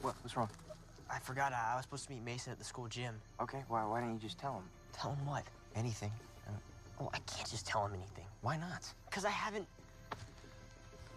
What? 0.00 0.14
What's 0.22 0.36
wrong? 0.36 0.48
I 1.10 1.18
forgot 1.18 1.52
I, 1.52 1.72
I 1.72 1.76
was 1.76 1.84
supposed 1.84 2.06
to 2.06 2.12
meet 2.12 2.24
Mason 2.24 2.52
at 2.52 2.58
the 2.58 2.64
school 2.64 2.86
gym. 2.86 3.14
Okay, 3.40 3.64
why, 3.68 3.84
why 3.84 4.00
didn't 4.00 4.14
you 4.14 4.20
just 4.20 4.38
tell 4.38 4.54
him? 4.54 4.64
Tell 4.92 5.12
him 5.12 5.26
what? 5.26 5.44
Anything. 5.74 6.12
Oh, 7.00 7.10
I 7.12 7.18
can't 7.18 7.50
just 7.50 7.66
tell 7.66 7.84
him 7.84 7.92
anything. 7.92 8.25
Why 8.42 8.56
not? 8.56 8.92
Because 9.08 9.24
I 9.24 9.30
haven't. 9.30 9.66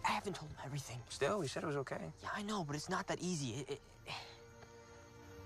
I 0.06 0.12
haven't 0.12 0.36
told 0.36 0.50
him 0.52 0.58
everything. 0.66 0.98
Still, 1.10 1.42
he 1.42 1.48
said 1.48 1.64
it 1.64 1.68
was 1.68 1.76
okay. 1.78 2.02
Yeah, 2.24 2.30
I 2.36 2.42
know, 2.42 2.64
but 2.64 2.76
it's 2.76 2.90
not 2.90 3.06
that 3.08 3.20
easy. 3.22 3.50
It, 3.50 3.72
it, 3.74 3.82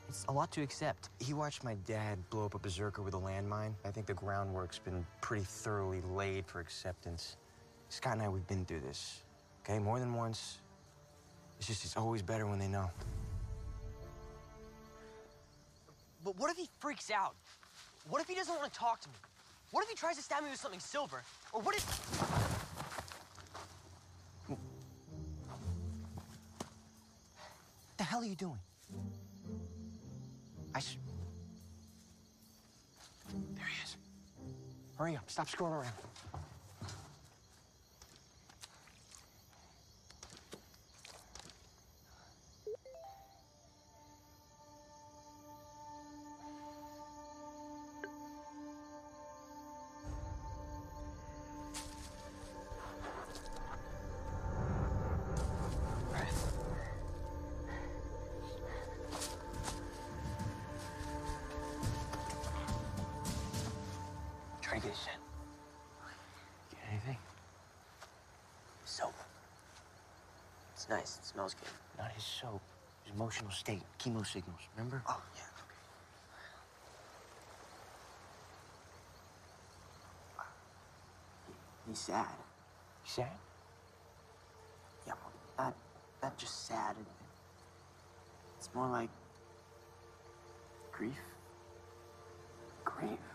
it's 0.07 0.25
a 0.29 0.31
lot 0.31 0.51
to 0.51 0.62
accept. 0.62 1.09
He 1.19 1.33
watched 1.33 1.63
my 1.63 1.75
dad 1.86 2.17
blow 2.29 2.45
up 2.45 2.53
a 2.53 2.59
berserker 2.59 3.01
with 3.01 3.15
a 3.15 3.19
landmine. 3.19 3.73
I 3.83 3.89
think 3.89 4.05
the 4.05 4.13
groundwork's 4.13 4.79
been 4.79 5.05
pretty 5.21 5.43
thoroughly 5.43 6.01
laid 6.01 6.45
for 6.45 6.59
acceptance. 6.59 7.36
Scott 7.89 8.13
and 8.13 8.21
I, 8.21 8.29
we've 8.29 8.47
been 8.47 8.63
through 8.63 8.81
this. 8.81 9.23
Okay, 9.63 9.79
more 9.79 9.99
than 9.99 10.13
once. 10.13 10.59
It's 11.57 11.67
just, 11.67 11.83
it's 11.83 11.97
always 11.97 12.21
better 12.21 12.45
when 12.45 12.59
they 12.59 12.67
know. 12.67 12.89
But 16.23 16.38
what 16.38 16.51
if 16.51 16.57
he 16.57 16.69
freaks 16.79 17.12
out? 17.12 17.36
What 18.07 18.21
if 18.21 18.27
he 18.27 18.36
doesn't 18.36 18.55
want 18.55 18.71
to 18.71 18.79
talk 18.79 19.01
to 19.01 19.09
me? 19.09 19.15
What 19.73 19.83
if 19.86 19.89
he 19.89 19.95
tries 19.95 20.17
to 20.17 20.21
stab 20.21 20.43
me 20.43 20.51
with 20.51 20.59
something 20.59 20.79
silver? 20.79 21.23
Or 21.51 21.59
what 21.59 21.75
if. 21.75 21.83
The 27.97 28.03
hell 28.03 28.21
are 28.21 28.25
you 28.25 28.36
doing? 28.36 28.59
I. 30.75 30.77
S- 30.77 30.95
there 33.55 33.65
he 33.65 33.83
is. 33.83 33.97
Hurry 34.95 35.15
up. 35.15 35.27
Stop 35.27 35.49
screwing 35.49 35.73
around. 35.73 35.93
Chemo 74.03 74.25
signals. 74.27 74.59
Remember? 74.75 75.01
Oh, 75.07 75.21
yeah. 75.35 75.43
Okay. 75.63 75.79
He's 81.87 81.99
sad. 81.99 82.27
You 83.05 83.09
sad? 83.09 83.27
Yeah, 85.07 85.13
well, 85.23 85.31
not, 85.57 85.73
not 86.21 86.37
just 86.37 86.67
sad. 86.67 86.95
It- 86.99 87.07
It's 88.57 88.73
more 88.75 88.87
like 88.87 89.09
grief. 90.91 91.19
Breathe. 92.85 93.33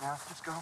Now. 0.00 0.18
Let's 0.28 0.40
go. 0.40 0.54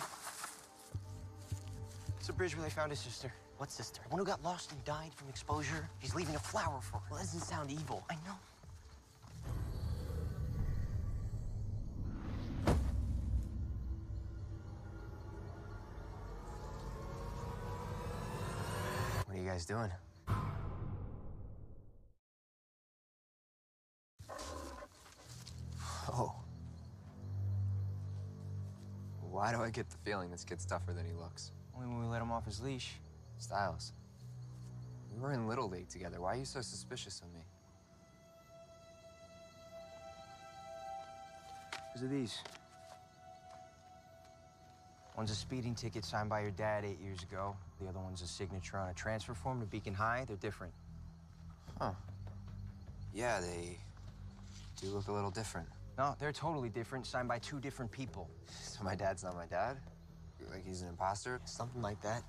It's 2.18 2.26
the 2.26 2.32
bridge 2.32 2.56
where 2.56 2.64
they 2.64 2.70
found 2.70 2.90
his 2.90 3.00
sister. 3.00 3.32
What 3.58 3.70
sister? 3.70 4.00
The 4.04 4.08
one 4.10 4.18
who 4.20 4.24
got 4.24 4.42
lost 4.42 4.72
and 4.72 4.84
died 4.84 5.12
from 5.14 5.28
exposure? 5.28 5.88
He's 5.98 6.14
leaving 6.14 6.34
a 6.34 6.38
flower 6.38 6.80
for 6.80 6.98
her. 6.98 7.02
Well, 7.10 7.18
that 7.20 7.26
doesn't 7.26 7.40
sound 7.40 7.70
evil. 7.70 8.04
I 8.10 8.14
know. 8.14 8.36
What 19.26 19.36
are 19.36 19.40
you 19.40 19.48
guys 19.48 19.64
doing? 19.66 19.90
I 29.68 29.70
get 29.70 29.90
the 29.90 29.98
feeling 29.98 30.30
this 30.30 30.44
kid's 30.44 30.64
tougher 30.64 30.94
than 30.94 31.04
he 31.04 31.12
looks? 31.12 31.52
Only 31.76 31.88
when 31.88 32.00
we 32.00 32.06
let 32.06 32.22
him 32.22 32.32
off 32.32 32.46
his 32.46 32.62
leash. 32.62 32.94
Stiles. 33.36 33.92
We 35.14 35.20
were 35.20 35.34
in 35.34 35.46
Little 35.46 35.68
League 35.68 35.90
together. 35.90 36.22
Why 36.22 36.32
are 36.32 36.36
you 36.36 36.46
so 36.46 36.62
suspicious 36.62 37.20
of 37.20 37.30
me? 37.34 37.40
Because 41.70 42.02
of 42.02 42.10
these. 42.10 42.38
One's 45.18 45.30
a 45.30 45.34
speeding 45.34 45.74
ticket 45.74 46.02
signed 46.02 46.30
by 46.30 46.40
your 46.40 46.52
dad 46.52 46.86
eight 46.86 46.98
years 46.98 47.22
ago. 47.22 47.54
The 47.78 47.88
other 47.88 47.98
one's 47.98 48.22
a 48.22 48.26
signature 48.26 48.78
on 48.78 48.88
a 48.88 48.94
transfer 48.94 49.34
form 49.34 49.60
to 49.60 49.66
Beacon 49.66 49.92
High. 49.92 50.24
They're 50.26 50.38
different. 50.38 50.72
Huh. 51.78 51.92
Yeah, 53.12 53.40
they 53.40 53.76
do 54.80 54.86
look 54.86 55.08
a 55.08 55.12
little 55.12 55.30
different. 55.30 55.68
No, 55.98 56.14
they're 56.20 56.32
totally 56.32 56.68
different, 56.68 57.04
signed 57.04 57.26
by 57.26 57.40
two 57.40 57.58
different 57.58 57.90
people. 57.90 58.30
So 58.78 58.84
my 58.84 58.94
dad's 58.94 59.24
not 59.24 59.34
my 59.34 59.46
dad? 59.46 59.76
Like 60.52 60.64
he's 60.64 60.82
an 60.82 60.88
imposter? 60.88 61.40
Something 61.44 61.82
like 61.82 62.00
that. 62.02 62.22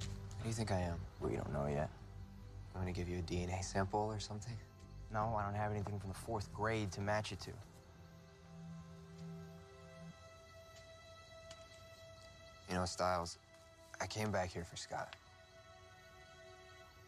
Who 0.00 0.44
do 0.44 0.48
you 0.48 0.54
think 0.54 0.72
I 0.72 0.80
am? 0.80 0.98
We 1.20 1.36
don't 1.36 1.52
know 1.52 1.66
yet. 1.66 1.90
I'm 2.74 2.80
gonna 2.80 2.92
give 2.92 3.06
you 3.06 3.18
a 3.18 3.22
DNA 3.22 3.62
sample 3.62 4.00
or 4.00 4.18
something? 4.18 4.56
No, 5.12 5.36
I 5.38 5.44
don't 5.44 5.54
have 5.54 5.72
anything 5.72 6.00
from 6.00 6.08
the 6.08 6.16
fourth 6.16 6.50
grade 6.54 6.90
to 6.92 7.02
match 7.02 7.32
it 7.32 7.40
to. 7.40 7.50
You 12.70 12.76
know, 12.76 12.86
Stiles, 12.86 13.36
I 14.00 14.06
came 14.06 14.30
back 14.30 14.50
here 14.50 14.64
for 14.64 14.76
Scott. 14.76 15.14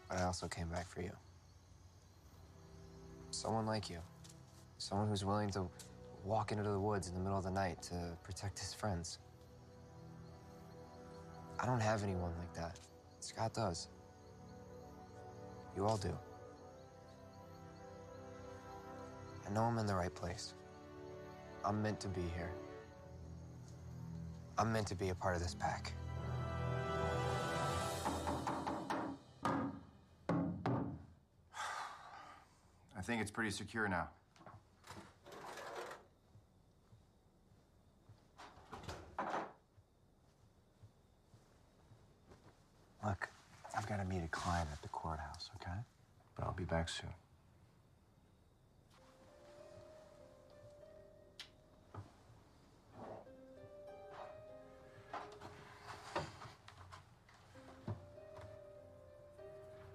But 0.07 0.19
I 0.19 0.23
also 0.23 0.47
came 0.47 0.67
back 0.67 0.87
for 0.87 1.01
you. 1.01 1.11
Someone 3.35 3.65
like 3.65 3.89
you. 3.89 3.99
Someone 4.77 5.09
who's 5.09 5.25
willing 5.25 5.49
to 5.51 5.67
walk 6.23 6.53
into 6.53 6.63
the 6.63 6.79
woods 6.79 7.09
in 7.09 7.13
the 7.13 7.19
middle 7.19 7.37
of 7.37 7.43
the 7.43 7.51
night 7.51 7.81
to 7.83 8.17
protect 8.23 8.57
his 8.57 8.73
friends. 8.73 9.19
I 11.59 11.65
don't 11.65 11.81
have 11.81 12.01
anyone 12.03 12.31
like 12.39 12.53
that. 12.53 12.79
Scott 13.19 13.53
does. 13.53 13.89
You 15.75 15.85
all 15.85 15.97
do. 15.97 16.17
I 19.45 19.51
know 19.51 19.63
I'm 19.63 19.77
in 19.79 19.85
the 19.85 19.95
right 19.95 20.15
place. 20.15 20.53
I'm 21.65 21.81
meant 21.81 21.99
to 21.99 22.07
be 22.07 22.21
here. 22.35 22.53
I'm 24.57 24.71
meant 24.71 24.87
to 24.87 24.95
be 24.95 25.09
a 25.09 25.15
part 25.15 25.35
of 25.35 25.43
this 25.43 25.55
pack. 25.55 25.91
Think 33.05 33.21
it's 33.21 33.29
pretty 33.29 33.51
secure 33.51 33.87
now. 33.87 34.09
Look, 43.05 43.29
I've 43.77 43.87
got 43.87 43.97
to 43.97 44.05
meet 44.05 44.23
a 44.23 44.27
client 44.29 44.69
at 44.73 44.81
the 44.81 44.87
courthouse, 44.87 45.51
okay? 45.61 45.77
But 46.35 46.45
I'll 46.45 46.53
be 46.53 46.63
back 46.63 46.89
soon. 46.89 47.09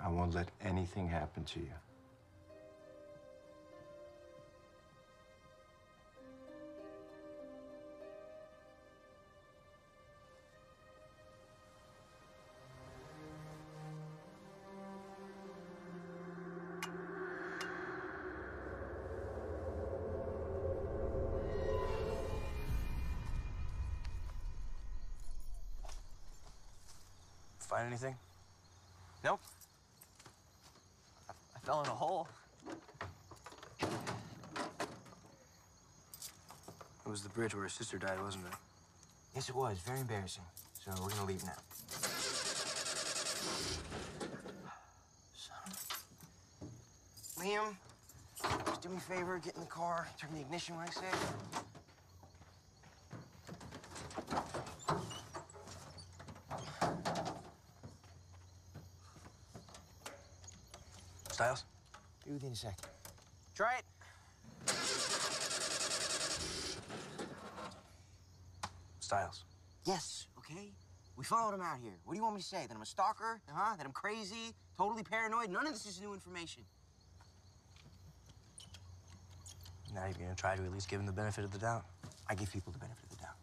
I 0.00 0.08
won't 0.08 0.34
let 0.34 0.48
anything 0.64 1.08
happen 1.08 1.42
to 1.44 1.58
you. 1.58 1.89
Find 27.80 27.92
anything? 27.92 28.14
Nope. 29.24 29.40
I, 31.30 31.32
I 31.56 31.60
fell 31.60 31.80
in 31.80 31.86
a 31.86 31.92
hole. 31.92 32.28
It 33.80 33.88
was 37.06 37.22
the 37.22 37.30
bridge 37.30 37.54
where 37.54 37.64
his 37.64 37.72
sister 37.72 37.96
died, 37.96 38.20
wasn't 38.22 38.44
it? 38.44 38.52
Yes, 39.34 39.48
it 39.48 39.54
was. 39.54 39.78
Very 39.78 40.00
embarrassing. 40.00 40.42
So 40.84 40.90
we're 41.02 41.08
gonna 41.08 41.24
leave 41.24 41.42
now. 41.42 41.56
Son. 45.34 45.72
Liam, 47.38 47.74
just 48.66 48.82
do 48.82 48.90
me 48.90 48.98
a 48.98 49.00
favor, 49.00 49.40
get 49.42 49.54
in 49.54 49.62
the 49.62 49.66
car, 49.66 50.06
turn 50.20 50.28
the 50.34 50.40
ignition 50.40 50.76
when 50.76 50.86
I 50.86 50.90
say 50.90 51.06
Stiles? 61.40 61.64
Be 62.26 62.32
with 62.34 62.42
you 62.42 62.48
in 62.48 62.52
a 62.52 62.56
sec. 62.56 62.78
Try 63.54 63.78
it. 63.78 63.84
Stiles. 69.00 69.44
Yes, 69.86 70.26
okay? 70.36 70.70
We 71.16 71.24
followed 71.24 71.54
him 71.54 71.62
out 71.62 71.78
here. 71.82 71.94
What 72.04 72.12
do 72.12 72.18
you 72.18 72.22
want 72.22 72.34
me 72.34 72.42
to 72.42 72.46
say? 72.46 72.66
That 72.68 72.74
I'm 72.74 72.82
a 72.82 72.84
stalker? 72.84 73.40
Huh? 73.50 73.74
That 73.78 73.86
I'm 73.86 73.92
crazy? 73.92 74.52
Totally 74.76 75.02
paranoid? 75.02 75.48
None 75.48 75.66
of 75.66 75.72
this 75.72 75.86
is 75.86 75.98
new 76.02 76.12
information. 76.12 76.62
Now 79.94 80.04
you're 80.04 80.12
gonna 80.12 80.34
try 80.34 80.56
to 80.56 80.62
at 80.62 80.70
least 80.70 80.90
give 80.90 81.00
him 81.00 81.06
the 81.06 81.12
benefit 81.12 81.44
of 81.44 81.52
the 81.52 81.58
doubt. 81.58 81.86
I 82.28 82.34
give 82.34 82.52
people 82.52 82.70
the 82.70 82.78
benefit 82.78 83.04
of 83.04 83.16
the 83.16 83.16
doubt. 83.24 83.36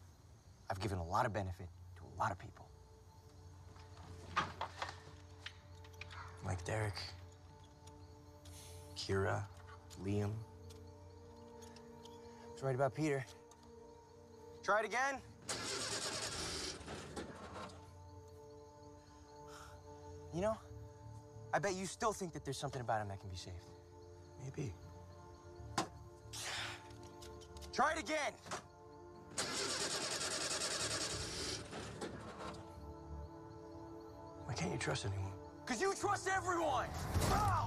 I've 0.69 0.79
given 0.79 0.99
a 0.99 1.03
lot 1.03 1.25
of 1.25 1.33
benefit 1.33 1.67
to 1.95 2.03
a 2.03 2.21
lot 2.21 2.31
of 2.31 2.37
people. 2.37 2.69
Like 6.45 6.63
Derek, 6.63 6.93
Kira, 9.07 9.43
Liam. 10.03 10.31
I 11.63 12.53
was 12.53 12.63
right 12.63 12.75
about 12.75 12.93
Peter. 12.93 13.25
Try 14.63 14.81
it 14.81 14.85
again. 14.85 15.21
You 20.33 20.41
know, 20.41 20.57
I 21.53 21.59
bet 21.59 21.75
you 21.75 21.85
still 21.85 22.11
think 22.11 22.33
that 22.33 22.43
there's 22.43 22.57
something 22.57 22.81
about 22.81 23.01
him 23.01 23.07
that 23.07 23.21
can 23.21 23.29
be 23.29 23.37
saved. 23.37 23.55
Maybe. 24.43 24.73
Try 27.71 27.93
it 27.93 27.99
again. 27.99 28.33
Why 34.45 34.53
can't 34.53 34.71
you 34.73 34.77
trust 34.77 35.05
anyone? 35.05 35.31
Because 35.65 35.81
you 35.81 35.93
trust 35.95 36.27
everyone! 36.27 36.87
Oh! 37.31 37.66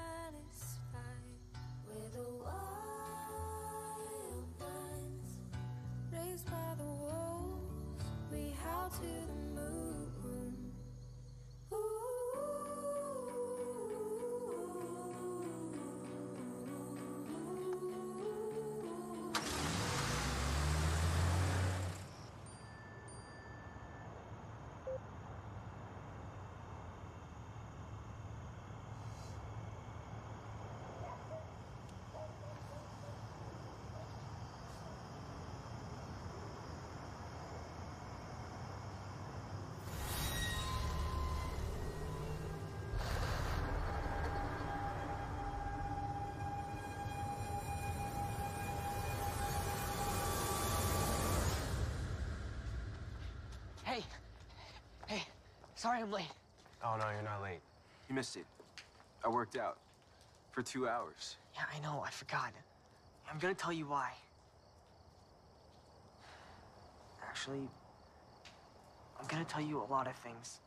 raised 6.31 6.45
by 6.45 6.75
the 6.77 6.83
wolves. 6.83 8.05
We 8.31 8.53
howl 8.63 8.89
to 8.89 9.01
the 9.01 9.40
sorry 55.81 55.99
I'm 55.99 56.11
late. 56.11 56.25
Oh, 56.85 56.95
no, 56.99 57.09
you're 57.09 57.23
not 57.23 57.41
late. 57.41 57.59
You 58.07 58.13
missed 58.13 58.35
it. 58.35 58.45
I 59.25 59.29
worked 59.29 59.57
out 59.57 59.79
for 60.51 60.61
two 60.61 60.87
hours. 60.87 61.37
Yeah, 61.55 61.63
I 61.75 61.79
know, 61.81 62.03
I 62.05 62.11
forgot. 62.11 62.51
I'm 63.29 63.39
gonna 63.39 63.55
tell 63.55 63.73
you 63.73 63.85
why. 63.85 64.11
Actually, 67.27 67.67
I'm 69.19 69.25
gonna 69.27 69.43
tell 69.45 69.61
you 69.61 69.81
a 69.81 69.89
lot 69.91 70.05
of 70.05 70.15
things. 70.17 70.59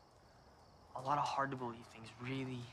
A 0.97 1.01
lot 1.01 1.19
of 1.19 1.25
hard 1.25 1.53
to 1.53 1.57
believe 1.57 1.87
things, 1.95 2.09
really 2.21 2.65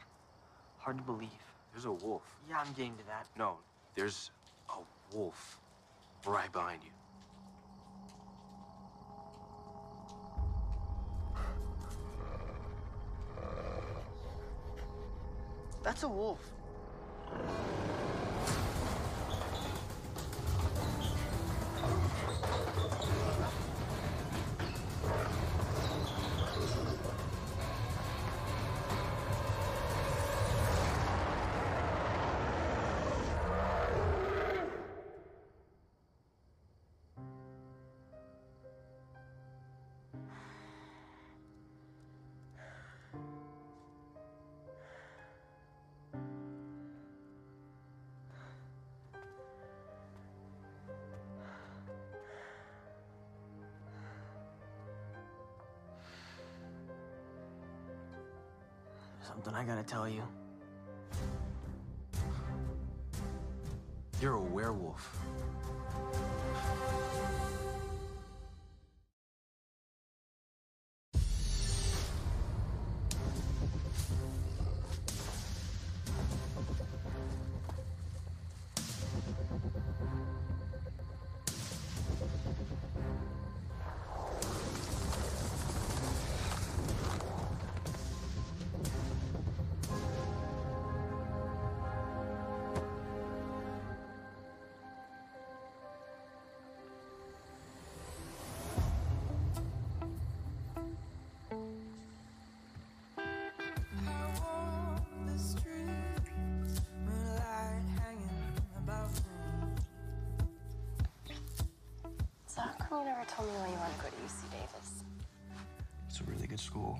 hard 0.79 0.97
to 0.97 1.03
believe. 1.03 1.29
There's 1.73 1.85
a 1.85 1.91
wolf. 1.91 2.23
Yeah, 2.49 2.59
I'm 2.59 2.73
getting 2.73 2.95
to 2.97 3.05
that. 3.05 3.27
No, 3.37 3.57
there's 3.93 4.31
a 4.69 5.15
wolf 5.15 5.59
right 6.25 6.51
behind 6.51 6.81
you. 6.83 6.89
That's 15.91 16.03
a 16.03 16.07
wolf. 16.07 16.39
Something 59.31 59.53
I 59.53 59.63
gotta 59.63 59.83
tell 59.83 60.09
you. 60.09 60.23
You're 64.19 64.33
a 64.33 64.41
werewolf. 64.41 65.20
You 112.91 113.05
never 113.05 113.23
told 113.25 113.47
me 113.47 113.55
why 113.55 113.67
you 113.69 113.77
want 113.77 113.93
to 113.97 114.03
go 114.03 114.09
to 114.09 114.15
UC 114.15 114.51
Davis? 114.51 115.03
It's 116.09 116.19
a 116.19 116.23
really 116.25 116.45
good 116.45 116.59
school. 116.59 116.99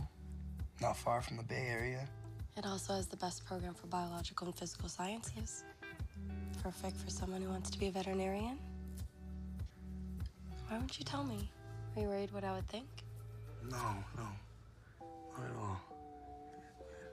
Not 0.82 0.96
far 0.96 1.22
from 1.22 1.36
the 1.36 1.44
Bay 1.44 1.68
Area. 1.70 2.08
It 2.56 2.66
also 2.66 2.94
has 2.94 3.08
the 3.08 3.18
best 3.18 3.46
program 3.46 3.74
for 3.74 3.88
biological 3.88 4.48
and 4.48 4.56
physical 4.56 4.88
sciences. 4.88 5.66
Perfect 6.64 6.98
for 6.98 7.10
someone 7.10 7.42
who 7.42 7.50
wants 7.50 7.70
to 7.72 7.78
be 7.78 7.88
a 7.88 7.92
veterinarian. 7.92 8.58
Why 10.68 10.78
wouldn't 10.78 10.98
you 10.98 11.04
tell 11.04 11.26
me? 11.26 11.50
Are 11.96 12.02
you 12.02 12.08
worried 12.08 12.32
what 12.32 12.46
I 12.46 12.56
would 12.56 12.68
think? 12.70 12.88
No, 13.70 13.78
no. 14.16 14.28
Not 15.38 15.46
at 15.46 15.56
all. 15.60 15.82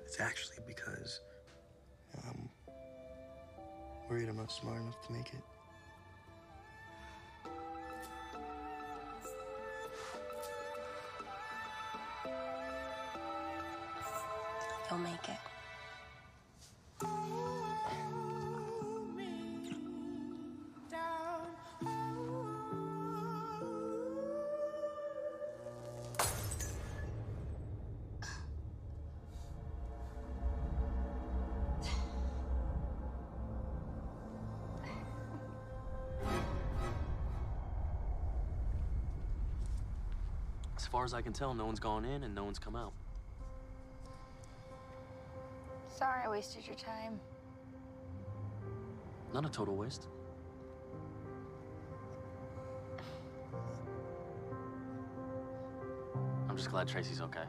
It's 0.06 0.20
actually 0.20 0.58
because 0.66 1.20
I'm 2.28 2.48
worried 4.08 4.28
I'm 4.28 4.36
not 4.36 4.52
smart 4.52 4.80
enough 4.80 5.04
to 5.08 5.12
make 5.12 5.26
it. 5.26 5.42
You'll 14.98 15.04
make 15.04 15.28
it. 15.28 15.36
As 40.76 40.86
far 40.86 41.04
as 41.04 41.14
I 41.14 41.22
can 41.22 41.32
tell, 41.32 41.54
no 41.54 41.66
one's 41.66 41.78
gone 41.78 42.04
in 42.04 42.24
and 42.24 42.34
no 42.34 42.44
one's 42.44 42.58
come 42.58 42.74
out. 42.74 42.92
Sorry 45.98 46.20
I 46.24 46.28
wasted 46.28 46.64
your 46.64 46.76
time. 46.76 47.18
Not 49.34 49.44
a 49.44 49.48
total 49.48 49.74
waste. 49.74 50.06
I'm 56.48 56.56
just 56.56 56.70
glad 56.70 56.86
Tracy's 56.86 57.20
okay. 57.20 57.42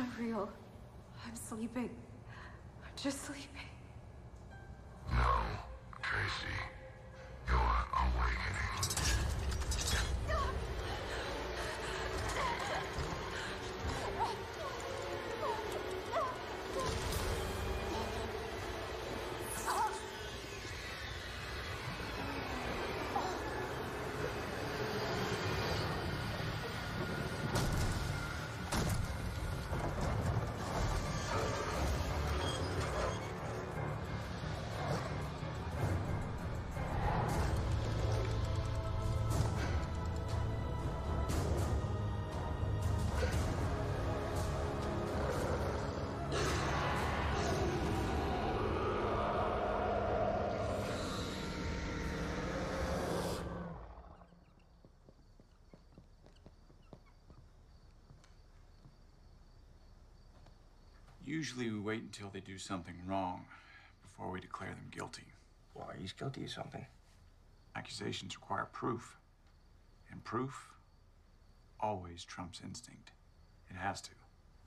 Not 0.00 0.08
real. 0.18 0.48
I'm 1.26 1.36
sleeping. 1.36 1.90
I'm 2.82 2.92
just 2.96 3.24
sleeping. 3.24 3.69
Usually 61.40 61.70
we 61.70 61.80
wait 61.80 62.02
until 62.02 62.28
they 62.28 62.40
do 62.40 62.58
something 62.58 62.96
wrong 63.06 63.46
before 64.02 64.30
we 64.30 64.40
declare 64.40 64.68
them 64.68 64.88
guilty. 64.90 65.24
Why, 65.72 65.94
he's 65.98 66.12
guilty 66.12 66.44
of 66.44 66.50
something. 66.50 66.84
Accusations 67.74 68.36
require 68.36 68.68
proof. 68.74 69.16
And 70.10 70.22
proof 70.22 70.68
always 71.80 72.24
trumps 72.24 72.60
instinct. 72.62 73.12
It 73.70 73.76
has 73.78 74.02
to. 74.02 74.10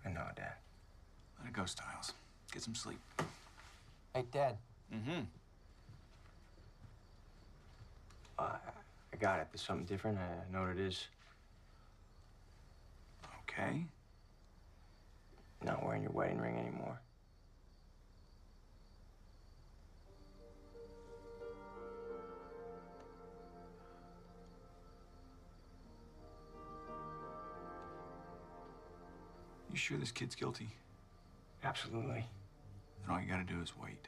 I 0.03 0.09
know, 0.09 0.25
Dad. 0.35 0.53
Let 1.37 1.49
it 1.49 1.53
go, 1.53 1.65
Stiles. 1.65 2.13
Get 2.51 2.63
some 2.63 2.73
sleep. 2.73 2.99
Hey, 4.15 4.23
Dad. 4.31 4.57
Mm-hmm. 4.91 5.21
Uh, 8.39 8.45
I 9.13 9.15
got 9.19 9.39
it. 9.41 9.47
There's 9.51 9.61
something 9.61 9.85
different. 9.85 10.17
I 10.17 10.51
know 10.51 10.61
what 10.61 10.71
it 10.71 10.79
is. 10.79 11.05
Okay. 13.43 13.85
Not 15.65 15.85
wearing 15.85 16.03
your 16.03 16.11
wedding 16.11 16.39
ring 16.39 16.57
anymore. 16.57 16.99
You 29.71 29.77
sure 29.77 29.97
this 29.97 30.11
kid's 30.11 30.35
guilty? 30.35 30.69
Absolutely. 31.63 32.25
Then 33.01 33.09
all 33.15 33.19
you 33.21 33.27
gotta 33.27 33.43
do 33.43 33.59
is 33.61 33.73
wait. 33.75 34.07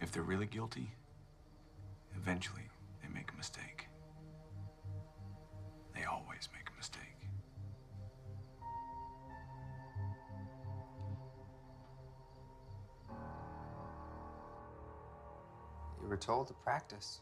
If 0.00 0.12
they're 0.12 0.22
really 0.22 0.46
guilty, 0.46 0.92
eventually 2.16 2.62
they 3.02 3.08
make 3.12 3.32
a 3.32 3.36
mistake. 3.36 3.88
They 5.94 6.04
always 6.04 6.48
make 6.54 6.70
a 6.72 6.76
mistake. 6.78 7.15
Were 16.16 16.20
told 16.20 16.46
to 16.46 16.54
practice. 16.54 17.20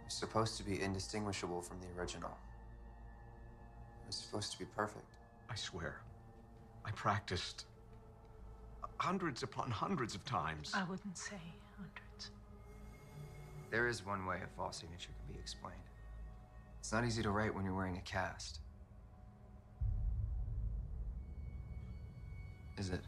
You're 0.00 0.08
supposed 0.08 0.56
to 0.56 0.62
be 0.64 0.80
indistinguishable 0.80 1.60
from 1.60 1.76
the 1.80 2.00
original. 2.00 2.30
You're 4.04 4.12
supposed 4.12 4.52
to 4.52 4.58
be 4.58 4.64
perfect. 4.64 5.04
I 5.50 5.54
swear. 5.56 6.00
I 6.86 6.90
practiced 6.92 7.66
hundreds 8.96 9.42
upon 9.42 9.70
hundreds 9.70 10.14
of 10.14 10.24
times. 10.24 10.72
I 10.74 10.84
wouldn't 10.84 11.18
say 11.18 11.36
hundreds. 11.76 12.30
There 13.70 13.86
is 13.88 14.06
one 14.06 14.24
way 14.24 14.38
a 14.42 14.56
false 14.56 14.78
signature 14.78 15.10
can 15.26 15.34
be 15.34 15.38
explained. 15.38 15.76
It's 16.80 16.92
not 16.92 17.04
easy 17.04 17.22
to 17.22 17.30
write 17.30 17.54
when 17.54 17.66
you're 17.66 17.74
wearing 17.74 17.98
a 17.98 18.08
cast. 18.10 18.60
Is 22.78 22.88
it? 22.88 23.02